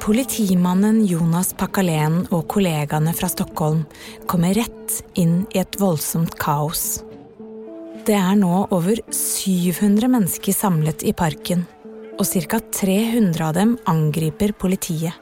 [0.00, 3.86] Politimannen Jonas Pakalen og kollegaene fra Stockholm
[4.28, 7.00] kommer rett inn i et voldsomt kaos.
[8.04, 11.64] Det er nå over 700 mennesker samlet i parken,
[12.18, 12.60] og ca.
[12.60, 15.12] 300 av dem angriper politiet.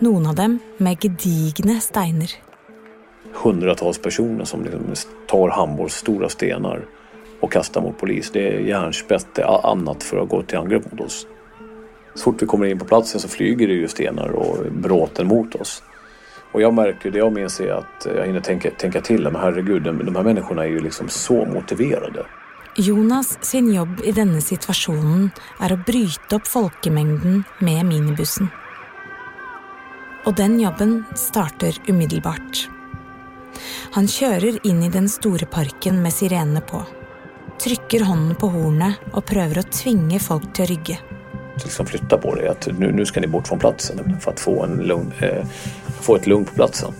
[0.00, 2.32] Noen av dem med gedigne steiner.
[3.42, 4.94] Hundratals personer som liksom
[5.28, 6.86] tar handbollsstora stenar
[7.40, 8.30] och kastar mot polis.
[8.32, 11.26] Det är järnspett, det är annat för att gå till angrepp mot oss.
[12.14, 15.54] Så fort vi kommer in på platsen så flyger det ju stenar och bråten mot
[15.54, 15.82] oss.
[16.52, 19.82] Och jag märker, det jag minns är att jag hinner tänka, tänka till, men herregud,
[19.82, 22.26] de, de här människorna är ju liksom så motiverade.
[22.76, 28.50] Jonas sin jobb i denne situasjonen er å bryte opp folkemengden med minibussen.
[30.28, 32.68] Og den jobben starter umiddelbart.
[33.96, 36.84] Han kjører inn i den store parken med sirenene på.
[37.60, 40.98] Trykker hånden på hornet og prøver å tvinge folk til å rygge.
[41.64, 44.62] Liksom flytta på det, att nu, nu ska ni bort från platsen för att få,
[44.64, 45.46] en lugn, eh,
[46.00, 46.92] få ett lugn på platsen.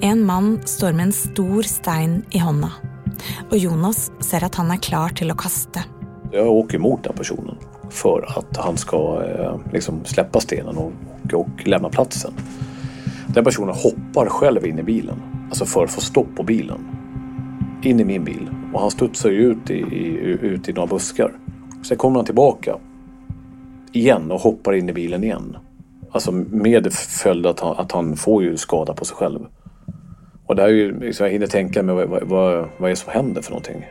[0.00, 2.72] En mann står med en stor stein i hånda,
[3.50, 5.80] och Jonas ser att han är klar till att kasta.
[6.32, 7.56] Jag åker mot den personen
[7.90, 10.92] för att han ska eh, liksom släppa stenen och,
[11.32, 12.32] och lämna platsen.
[13.26, 16.78] Den personen hoppar själv in i bilen, alltså för att få stopp på bilen.
[17.82, 18.50] In i min bil.
[18.74, 20.06] Och han studsar ju ut i, i,
[20.40, 21.32] ut i några buskar.
[21.82, 22.76] Sen kommer han tillbaka
[23.92, 25.56] igen och hoppar in i bilen igen.
[26.10, 29.40] Alltså med följd att han, att han får ju skada på sig själv.
[30.48, 33.12] Och där är ju, liksom, jag hinner tänka mig vad, vad, vad är det som
[33.12, 33.86] händer för någonting.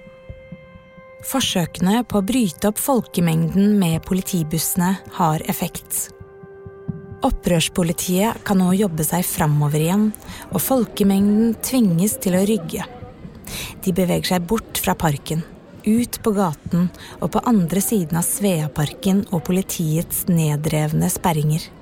[1.23, 6.09] Försöken på att bryta upp folkmängden med politibussarna har effekt.
[7.21, 10.11] Opprørspolitiet kan nu jobba sig framöver igen
[10.51, 12.85] och folkmängden tvingas till att rygga.
[13.83, 15.41] De beväger sig bort från parken,
[15.83, 16.89] ut på gatan
[17.19, 21.76] och på andra sidan av Sveaparken och politiets nedrivna spärringar.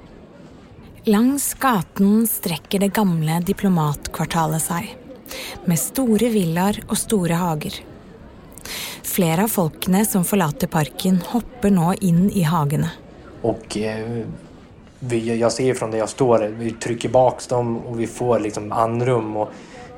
[1.08, 4.88] Langs gaten strekker det gamle diplomatkvartalet seg,
[5.70, 7.76] med store villaer og store hager.
[9.06, 12.90] Flere av folkene som forlater parken, hopper nå inn i hagene.
[13.46, 14.26] Og eh,
[15.00, 18.40] vi, jag ser ju från där jag står, vi trycker bak dem och vi får
[18.40, 19.38] liksom andrum.
[19.38, 19.50] Og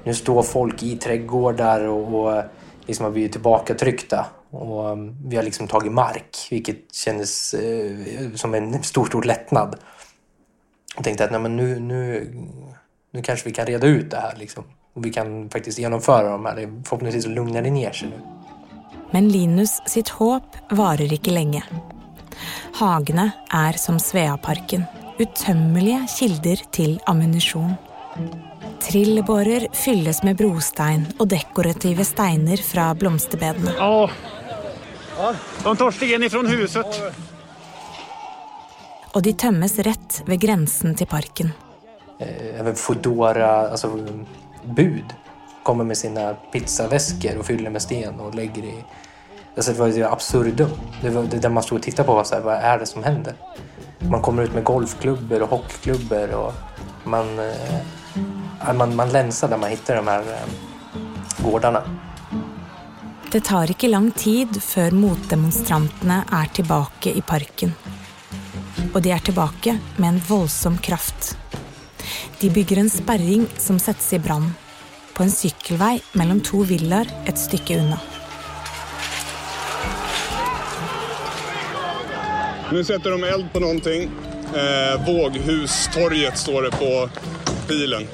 [0.04, 2.44] nu står folk i trädgårdar och, og
[2.86, 4.26] liksom har blivit tillbakatryckta.
[4.52, 4.96] Og eh,
[5.28, 9.76] vi har liksom tagit mark, vilket kändes eh, som en stor, stor lättnad.
[10.98, 12.34] Jag tänkte att nej, men nu, nu,
[13.14, 14.36] nu kanske vi kan reda ut det här.
[14.36, 14.64] Liksom.
[14.94, 16.82] Och vi kan faktiskt genomföra de här.
[16.84, 18.20] Förhoppningsvis så lugnar det ner sig nu.
[19.12, 21.62] Men Linus sitt håp varer ikke lenge.
[22.80, 24.84] Hagene er som Sveaparken,
[25.20, 27.78] utømmelige kilder til ammunisjon.
[28.82, 33.78] Trillebårer fylles med brostein og dekorative steiner fra blomsterbedene.
[33.78, 35.32] Ja.
[35.64, 37.02] De tar steg ifrån huset.
[39.16, 41.54] Og de tømmes rett ved grensen til parken.
[42.20, 43.88] Eh, Även Foodora, alltså
[44.66, 45.14] bud,
[45.64, 48.84] kommer med sina pizzaväskor och fyller med sten och lägger i...
[49.56, 50.70] Alltså det var ju absurdum.
[51.02, 52.86] Det var det där man stod och tittade på var så här, vad är det
[52.86, 53.34] som händer?
[54.00, 56.54] Man kommer ut med golfklubbor och hockeyklubbor och
[57.04, 61.82] man, eh, man, man länsar där man hittar de här eh, gårdarna.
[63.32, 67.74] Det tar ikke lang tid før motdemonstrantene er tilbake i parken.
[68.94, 71.36] Og de er tilbake med en voldsom kraft.
[72.40, 74.52] De bygger en sperring som settes i brann.
[75.14, 77.98] På en sykkelvei mellom to villaer et stykke unna.
[82.72, 84.10] Nu sätter de eld på någonting.
[84.56, 87.10] Eh, Våghustorget står det på
[87.68, 88.08] pilen.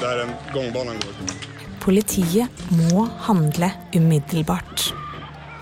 [0.00, 1.14] Där en gångbanan går.
[1.80, 4.92] Politiet må handle umiddelbart.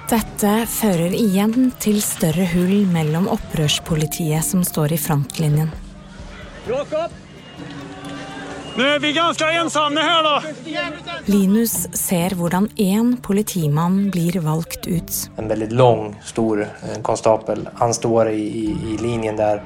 [0.05, 5.71] Dette fører igjen til større hull mellom opprørspolitiet som står i frontlinjen.
[6.69, 7.11] Jakob!
[8.77, 10.43] Nu är vi ganska ensamma här då.
[11.33, 15.31] Linus ser hvordan én politimann blir valgt ut.
[15.37, 17.69] En väldigt lång, stor eh, konstapel.
[17.75, 19.63] Han står i, i, i linjen där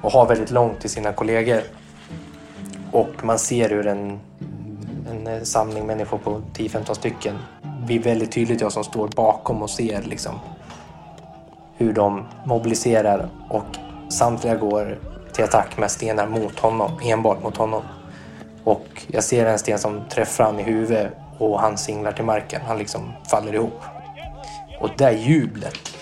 [0.00, 1.62] och har väldigt långt till sina kollegor.
[2.92, 3.86] Och man ser hur
[5.10, 9.62] en, eh, samling människor på 10-15 stycken Det blir väldigt tydligt jag som står bakom
[9.62, 10.34] och ser liksom
[11.76, 13.64] hur de mobiliserar och
[14.08, 14.98] samtliga går
[15.32, 17.82] till attack med stenar mot honom, enbart mot honom.
[18.64, 22.60] Och jag ser en sten som träffar han i huvudet och han singlar till marken.
[22.66, 23.80] Han liksom faller ihop.
[24.80, 25.96] Och det jublet,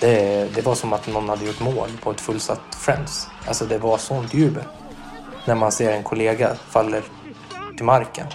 [0.00, 3.28] det, det var som att någon hade gjort mål på ett fullsatt Friends.
[3.48, 4.64] Alltså det var sånt jubel.
[5.46, 7.02] När man ser en kollega faller
[7.76, 8.26] till marken.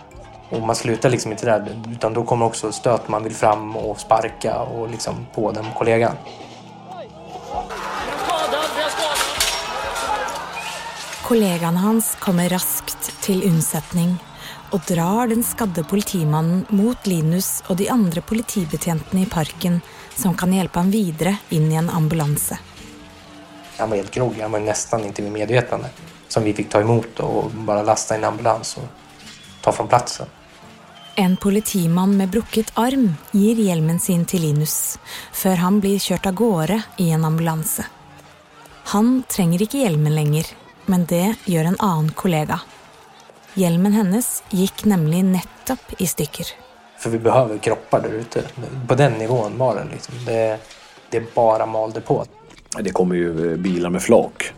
[0.49, 3.07] Och man slutar liksom inte där, utan då kommer också stöt.
[3.07, 6.15] Man vill fram och sparka och liksom på den kollegan.
[11.23, 14.17] Kollegaen hans kommer raskt til unnsetning
[14.71, 19.81] og drar den skadde politimannen mot Linus og de andre politibetjentene i parken,
[20.15, 22.57] som kan hjelpe ham videre inn i en ambulanse.
[23.77, 25.89] Han var helt groggy, han var nästan inte vid medvetande.
[26.27, 28.83] Som vi fick ta emot och bara lasta i en ambulans och
[29.61, 30.27] ta från platsen.
[31.15, 34.99] En politimann med brukket arm gir hjelmen sin til Linus,
[35.33, 37.83] før han blir kjørt av gårde i en ambulanse.
[38.93, 40.47] Han trenger ikke hjelmen lenger,
[40.85, 42.61] men det gjør en annen kollega.
[43.59, 46.47] Hjelmen hennes gikk nemlig nettopp i stykker.
[46.99, 48.43] För vi behöver kroppar där ute.
[48.87, 50.15] På den nivån var det liksom.
[50.25, 50.59] Det,
[51.09, 52.25] det bara malde på.
[52.79, 54.53] Det kommer ju eh, bilar med flak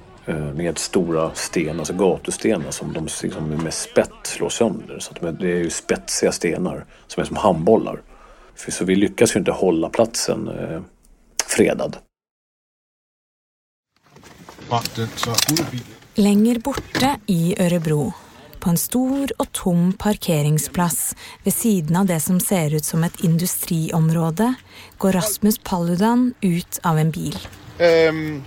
[0.56, 5.00] med stora stenar, alltså gatustenar som de liksom med spett slår sönder.
[5.00, 8.02] Så att de är- det är ju spetsiga stenar som är som handbollar.
[8.56, 10.82] För- Så vi lyckas ju inte hålla platsen eh,
[11.48, 11.98] fredad.
[16.16, 18.14] Lenger borte i Ørebro,
[18.60, 23.20] på en stor og tom parkeringsplass ved siden av det som ser ut som et
[23.24, 24.54] industriområde,
[24.98, 27.38] går Rasmus Paludan ut av en bil.
[27.80, 28.44] Øhm,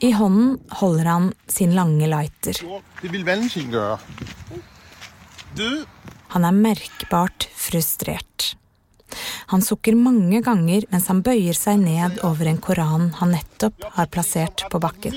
[0.00, 2.56] I hånden holder han sin lange lighter.
[3.02, 3.98] det vil Valentin gøre.
[5.56, 5.84] Du,
[6.28, 8.56] Han er merkbart frustrert.
[9.52, 14.06] Han sukker mange ganger mens han bøyer seg ned over en koran han nettopp har
[14.06, 15.12] plassert på bakken.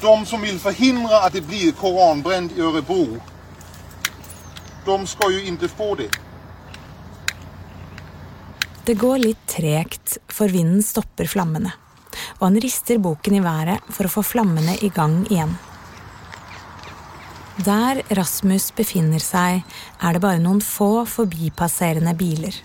[0.00, 3.20] de som vill förhindra att det blir koranbränd i Örebro,
[4.84, 6.10] de ska ju inte få det.
[8.84, 11.72] Det går litt tregt, for vinden stopper flammene.
[12.40, 15.54] Og han rister boken i været for å få flammene i gang igjen.
[17.62, 19.60] Der Rasmus befinner seg,
[20.00, 22.56] er det bare noen få forbipasserende biler.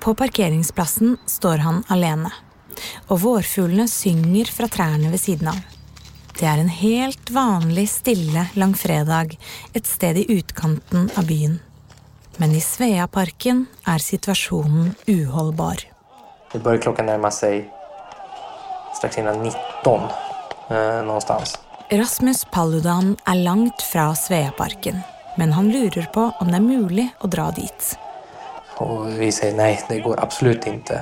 [0.00, 2.32] På parkeringsplassen står han alene,
[3.08, 5.60] og vårfuglene synger fra trærne ved siden av.
[6.34, 9.36] Det er en helt vanlig, stille langfredag
[9.72, 11.60] et sted i utkanten av byen.
[12.36, 15.76] Men i Sveaparken är situationen uholdbar.
[16.52, 17.70] Det börjar klockan närma sig
[18.94, 20.00] strax innan 19
[20.70, 21.58] eh, någonstans.
[21.90, 25.00] Rasmus Paludan är långt från Sveaparken,
[25.36, 27.98] men han lurar på om det är möjligt att dra dit.
[28.76, 31.00] Och vi säger nej, det går absolut inte.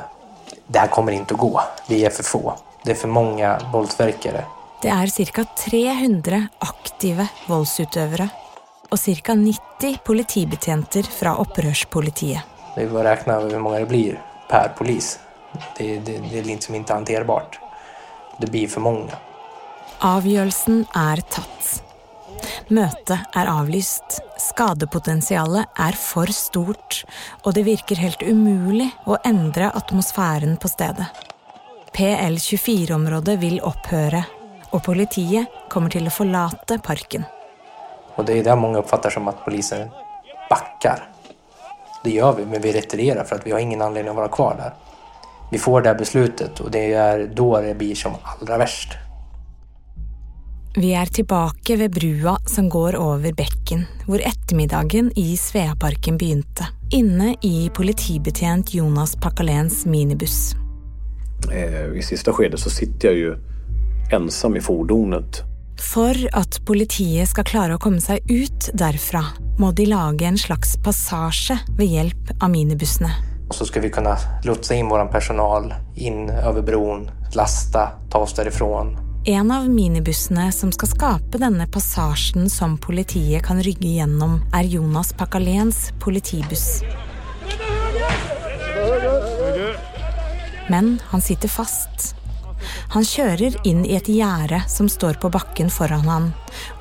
[0.67, 1.61] Det här kommer inte att gå.
[1.89, 2.55] Vi är för få.
[2.85, 4.45] Det är för många våldsverkare.
[4.83, 8.29] Det är cirka 300 aktiva våldsutövare
[8.89, 9.63] och cirka 90
[10.05, 12.43] politibetjenter från upprörspolitiet.
[12.75, 15.19] Det är bara att räkna hur många det blir per polis.
[15.79, 17.62] Det, det, det är liksom inte hanterbart.
[18.43, 19.13] Det blir för många.
[19.99, 21.83] Avgörelsen är tatt.
[22.69, 24.21] Mötet är avlyst.
[24.39, 27.05] Skadepotentialet är för stort
[27.43, 31.07] och det verkar helt omöjligt att ändra atmosfären på stället.
[31.93, 34.25] PL24-området vill upphöra
[34.71, 37.25] och politiet kommer till att förlata parken.
[38.15, 39.91] Och det är det många uppfattar som att polisen
[40.51, 41.09] backar.
[42.05, 44.55] Det gör vi, men vi retirerar för att vi har ingen anledning att vara kvar
[44.59, 44.73] där.
[45.53, 48.89] Vi får det här beslutet och det är då det blir som allra värst.
[50.77, 56.69] Vi är tillbaka vid brua som går över bäcken, hvor eftermiddagen i Sveaparken begynte.
[56.93, 60.53] Inne i politibetjent Jonas Pakalens minibuss.
[61.53, 63.37] Eh, I sista skedet så sitter jag ju
[64.13, 65.43] ensam i fordonet
[65.95, 69.25] för att politiet ska klara att komma sig ut därifrån
[69.59, 73.32] må de laga en slags passage med hjälp av minibussarna.
[73.53, 78.35] Och så ska vi kunna lotsa in vår personal in över bron, lasta, ta oss
[78.35, 78.97] därifrån.
[79.25, 85.13] En av minibussarna som ska skapa denna passagen som politiet kan rygga igenom är Jonas
[85.13, 86.83] Pakalens politibuss.
[90.69, 92.15] Men han sitter fast
[92.89, 96.33] han kör in i ett gärde som står på backen föran han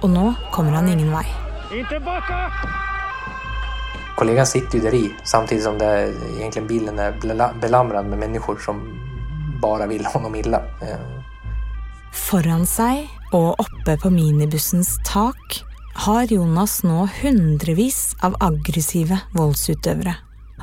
[0.02, 1.26] och nu kommer han ingen väg.
[1.74, 2.52] Inte backa!
[4.18, 7.14] Kollegan sitter ju där i samtidigt som det egentligen bilen är
[7.62, 9.00] belamrad med människor som
[9.62, 10.58] bara vill honom illa.
[10.58, 11.22] Eh.
[12.14, 15.64] Foran sig och uppe på minibussens tak
[15.96, 20.16] har Jonas nu hundrevis av aggressiva våldsutövare.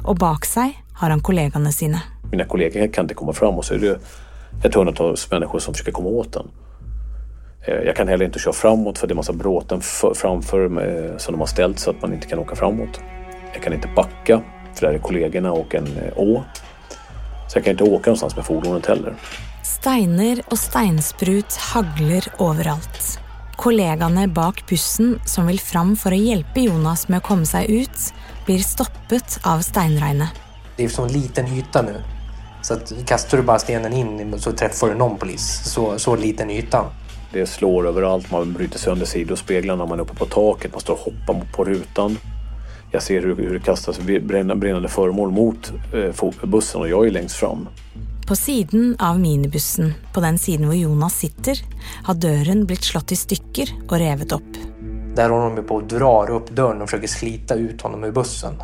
[0.05, 2.03] Och bak sig har han kollegorna sina.
[2.31, 3.99] Mina kollegor kan inte komma fram och så är det
[4.65, 6.51] ett hundratals människor som försöker komma åt den.
[7.67, 9.81] Eh, jag kan heller inte köra framåt för det är massa bråten
[10.15, 13.01] framför mig som de har ställt så att man inte kan åka framåt.
[13.53, 14.43] Jag kan inte backa
[14.75, 16.45] för där är kollegorna och en eh, å.
[17.49, 19.15] Så jag kan inte åka någonstans med fordonet heller.
[19.63, 23.19] Steiner och steinsprut hagler överallt.
[23.57, 28.15] Kollegorna bak bussen som vill fram för att hjälpa Jonas med att komma sig ut
[28.47, 30.29] blir stoppet av steinregnet.
[30.77, 31.95] Det är så en liten yta nu
[32.63, 35.63] så att kastar du bara stenen in så träffar du någon polis.
[35.65, 36.85] Så, så liten ytan.
[37.33, 38.31] Det slår överallt.
[38.31, 39.87] Man bryter sönder sidospeglarna.
[39.87, 40.73] Man är uppe på taket.
[40.73, 42.19] Man står och hoppar på rutan.
[42.91, 47.37] Jag ser hur, hur det kastas brinnande föremål mot eh, bussen och jag är längst
[47.37, 47.69] fram.
[48.29, 51.59] På sidan av minibussen, på den sidan där Jonas sitter,
[52.05, 54.43] har dörren blivit slått i stycken och revit upp.
[55.15, 58.55] Där håller de på och drar upp dörren och försöker slita ut honom ur bussen.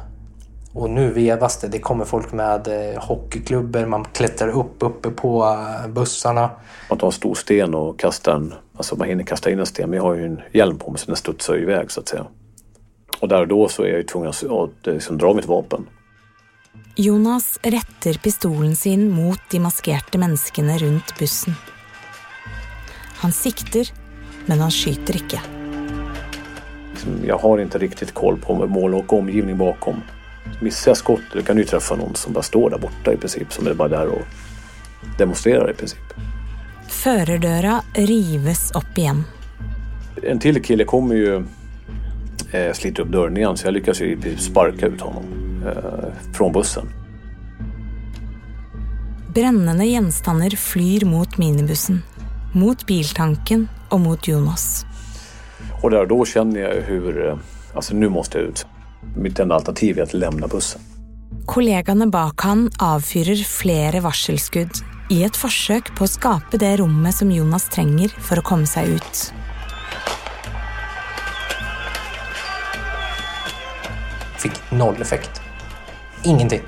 [0.72, 1.68] Och nu vevas det.
[1.68, 6.50] Det kommer folk med eh, hockeyklubbor, man klättrar upp uppe på eh, bussarna.
[6.88, 8.54] Man tar en stor sten och kastar den.
[8.76, 11.00] Alltså man hinner kasta in en sten, men jag har ju en hjälm på mig
[11.00, 12.26] så den studsar iväg så att säga.
[13.24, 15.86] Och där och då så är jag tvungen att eh, liksom, dra mitt vapen.
[16.96, 21.54] Jonas rätter pistolen sin mot de maskerade människorna runt bussen.
[23.16, 23.92] Han sikter,
[24.46, 25.40] men han skjuter inte.
[26.90, 30.00] Liksom, jag har inte riktigt koll på mål och omgivning bakom.
[30.60, 33.52] Missar jag skottet då kan du träffa någon som bara står där borta i princip.
[33.52, 34.22] Som är bara där och
[35.18, 36.14] demonstrerar i princip.
[36.88, 39.24] Förardörra rives upp igen.
[40.22, 41.44] En till kille kommer ju
[42.54, 45.24] eh, sliter upp dörren igen så jag lyckas ju sparka ut honom
[45.66, 46.88] eh, från bussen.
[49.34, 52.02] Brännande gjenstander flyr mot minibussen,
[52.54, 54.84] mot biltanken och mot Jonas.
[55.82, 57.38] Och där och då känner jag hur, eh,
[57.74, 58.66] alltså nu måste jag ut.
[59.16, 60.80] Mitt enda alternativ är att lämna bussen.
[61.46, 64.70] Kollegorna bak han avfyrer flera varselskudd
[65.10, 68.90] i ett försök på att skapa det rummet som Jonas tränger för att komma sig
[68.90, 69.34] ut.
[74.78, 75.40] Noll effekt.
[76.24, 76.62] Ingenting.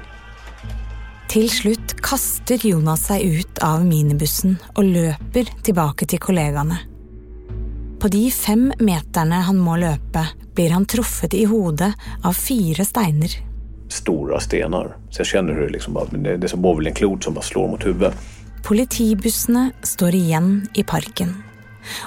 [1.29, 6.79] Til slutt kaster Jonas seg ut av minibussen og løper tilbake til kollegaene.
[8.01, 10.23] På de fem meterne han må løpe,
[10.55, 11.91] blir han truffet i hodet
[12.25, 13.33] av fire steiner.
[13.89, 14.97] Stora stenar.
[15.11, 17.87] Så jag känner hur det liksom bara, det är som bowlingklot som bara slår mot
[17.87, 18.15] huvudet.
[18.65, 21.35] Politibussene står igjen i parken,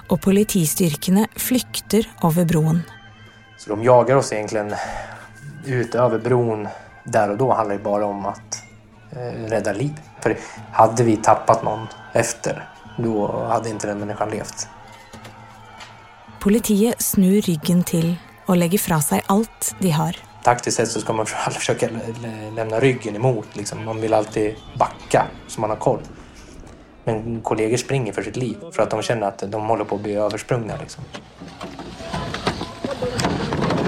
[0.08, 2.82] og politistyrkene flykter over broen.
[3.58, 4.74] Så de jagar oss egentligen
[5.66, 6.68] ut över bron.
[7.04, 8.64] Där och då handlar det bara om att
[9.12, 9.94] eh, rädda liv.
[10.22, 10.38] För
[10.72, 14.68] hade vi tappat någon efter, då hade inte den människan levt.
[16.40, 18.16] Politiet snur ryggen til
[18.48, 20.16] og legger fra seg alt de har.
[20.44, 23.48] Taktiskt sett så ska man försöka lä- lä- lämna ryggen emot.
[23.54, 23.86] Liksom.
[23.86, 26.00] Man vill alltid backa så man har koll.
[27.04, 30.02] Men kollegor springer för sitt liv för att de känner att de håller på att
[30.02, 30.74] bli översprungna.
[30.80, 31.04] Liksom.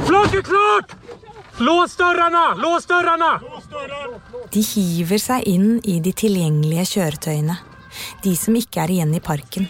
[0.05, 1.01] Flak är klart!
[1.62, 2.55] Lås dörrarna!
[2.55, 3.41] Lås dörrarna!
[4.51, 7.57] De hiver seg inn i de tilgjengelige kjøretøyene,
[8.24, 9.68] de som ikke er igjen i parken,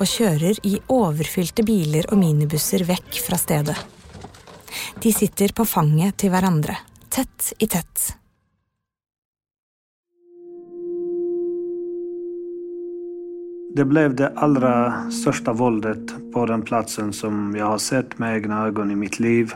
[0.00, 3.78] og kjører i overfylte biler og minibusser vekk fra stedet.
[4.98, 6.74] De sitter på fanget til hverandre,
[7.14, 8.10] tett i tett.
[13.78, 14.74] Det blev det allra
[15.14, 19.54] största våldet på den platsen som jag har sett med egna ögon i mitt liv.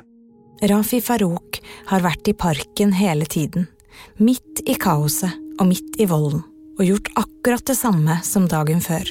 [0.62, 1.58] Rafi Farouk
[1.90, 3.66] har vært i parken hele tiden,
[4.16, 6.42] midt i kaoset och midt i volden,
[6.78, 9.04] och gjort akkurat det samme som dagen før.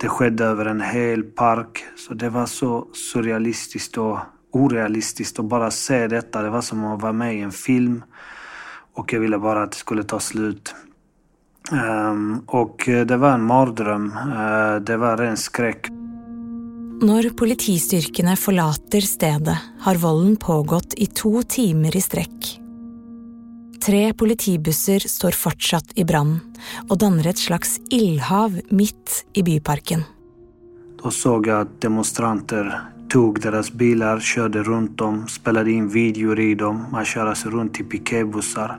[0.00, 4.18] Det skedde över en hel park, så det var så surrealistiskt och
[4.52, 6.42] orealistiskt att bara se detta.
[6.42, 8.02] Det var som att vara med i en film
[8.94, 10.74] och jag ville bara att det skulle ta slut.
[11.72, 14.12] Um, och det var en mardröm.
[14.12, 16.01] Uh, det var ren skräck.
[17.00, 22.50] Når politistyrkene forlater stedet, har volden pågått i to timer i strekk.
[23.82, 26.36] Tre politibusser står fortsatt i brann
[26.88, 30.04] og danner et slags ildhav midt i byparken.
[31.02, 36.54] Då såg jag att demonstranter tog deras bilar, körde runt dem, spelade in videor i
[36.54, 36.84] dem.
[36.92, 38.78] Man körde sig runt i piketbussar.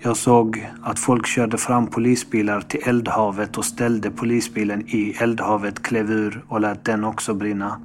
[0.00, 6.10] Jag såg att folk körde fram polisbilar till eldhavet och ställde polisbilen i eldhavet, klev
[6.10, 7.80] ur och lät den också brinna.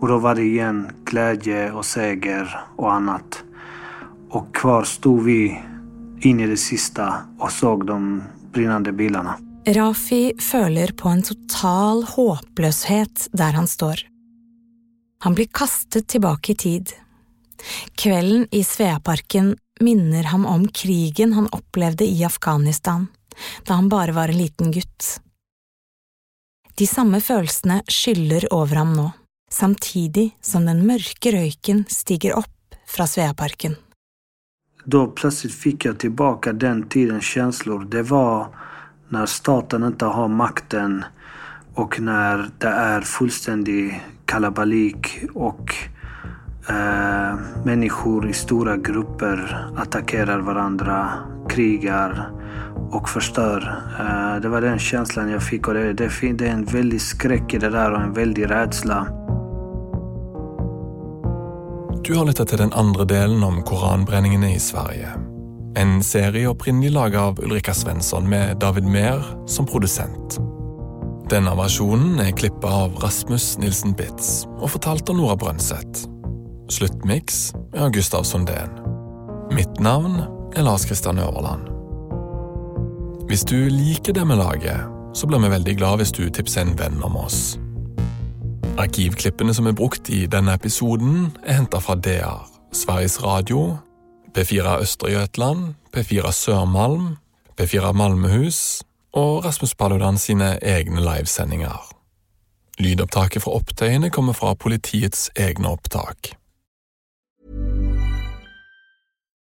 [0.00, 3.44] Och då var det igen glädje och seger och annat.
[4.30, 5.60] Och kvar stod vi
[6.20, 9.38] in i det sista och såg de brinnande bilarna.
[9.66, 13.96] Rafi följer på en total hopplöshet där han står.
[15.18, 16.90] Han blir kastet tillbaka i tid.
[17.94, 23.06] Kvällen i Sveaparken minner ham om krigen han opplevde i Afghanistan,
[23.64, 25.20] da han bare var en liten gutt.
[26.74, 29.10] De samme følelsene skyller over ham nå,
[29.50, 33.76] samtidig som den mørke røyken stiger opp fra Sveaparken.
[34.84, 37.84] Då plötsligt fick jag tillbaka den tidens känslor.
[37.84, 38.48] Det var
[39.08, 41.04] när staten inte har makten
[41.74, 45.74] och när det är fullständig kalabalik och
[46.68, 51.08] eh, människor i stora grupper attackerar varandra,
[51.48, 52.30] krigar
[52.90, 53.82] och förstör.
[53.98, 57.54] Eh, det var den känslan jag fick och det, det, det är en väldig skräck
[57.54, 59.06] i det där och en väldig rädsla.
[62.04, 65.08] Du har lyttet till den andra delen om koranbränningen i Sverige.
[65.76, 70.38] En serie opprinnelig laget av Ulrika Svensson med David Mehr som producent.
[71.30, 76.15] Denne versjonen er klippet av Rasmus Nilsen Bitz og fortalt av Nora Brønseth.
[76.68, 78.70] Slutmix är Gustav Sundén.
[79.50, 80.20] Mitt namn
[80.54, 81.68] är Lars Kristian Överland.
[83.28, 86.76] Hvis du liker det vi lager, så blir vi veldig glad hvis du tipser en
[86.76, 87.58] venn om oss.
[88.78, 93.78] Arkivklippene som er brukt i denne episoden, er henta fra DR, Sveriges Radio,
[94.34, 97.16] P4 Østergøtland, P4 Sørmalm,
[97.60, 101.78] P4 Malmehus og Rasmus Paludan sine egne livesendinger.
[102.78, 106.36] Lydopptaket fra opptøyene kommer fra politiets egne opptak.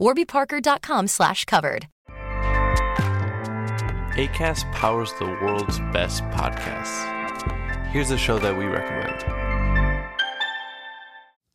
[0.00, 1.88] warbyparker.com slash covered.
[4.16, 7.12] ACAST powers the world's best podcasts.
[7.88, 9.45] Here's a show that we recommend.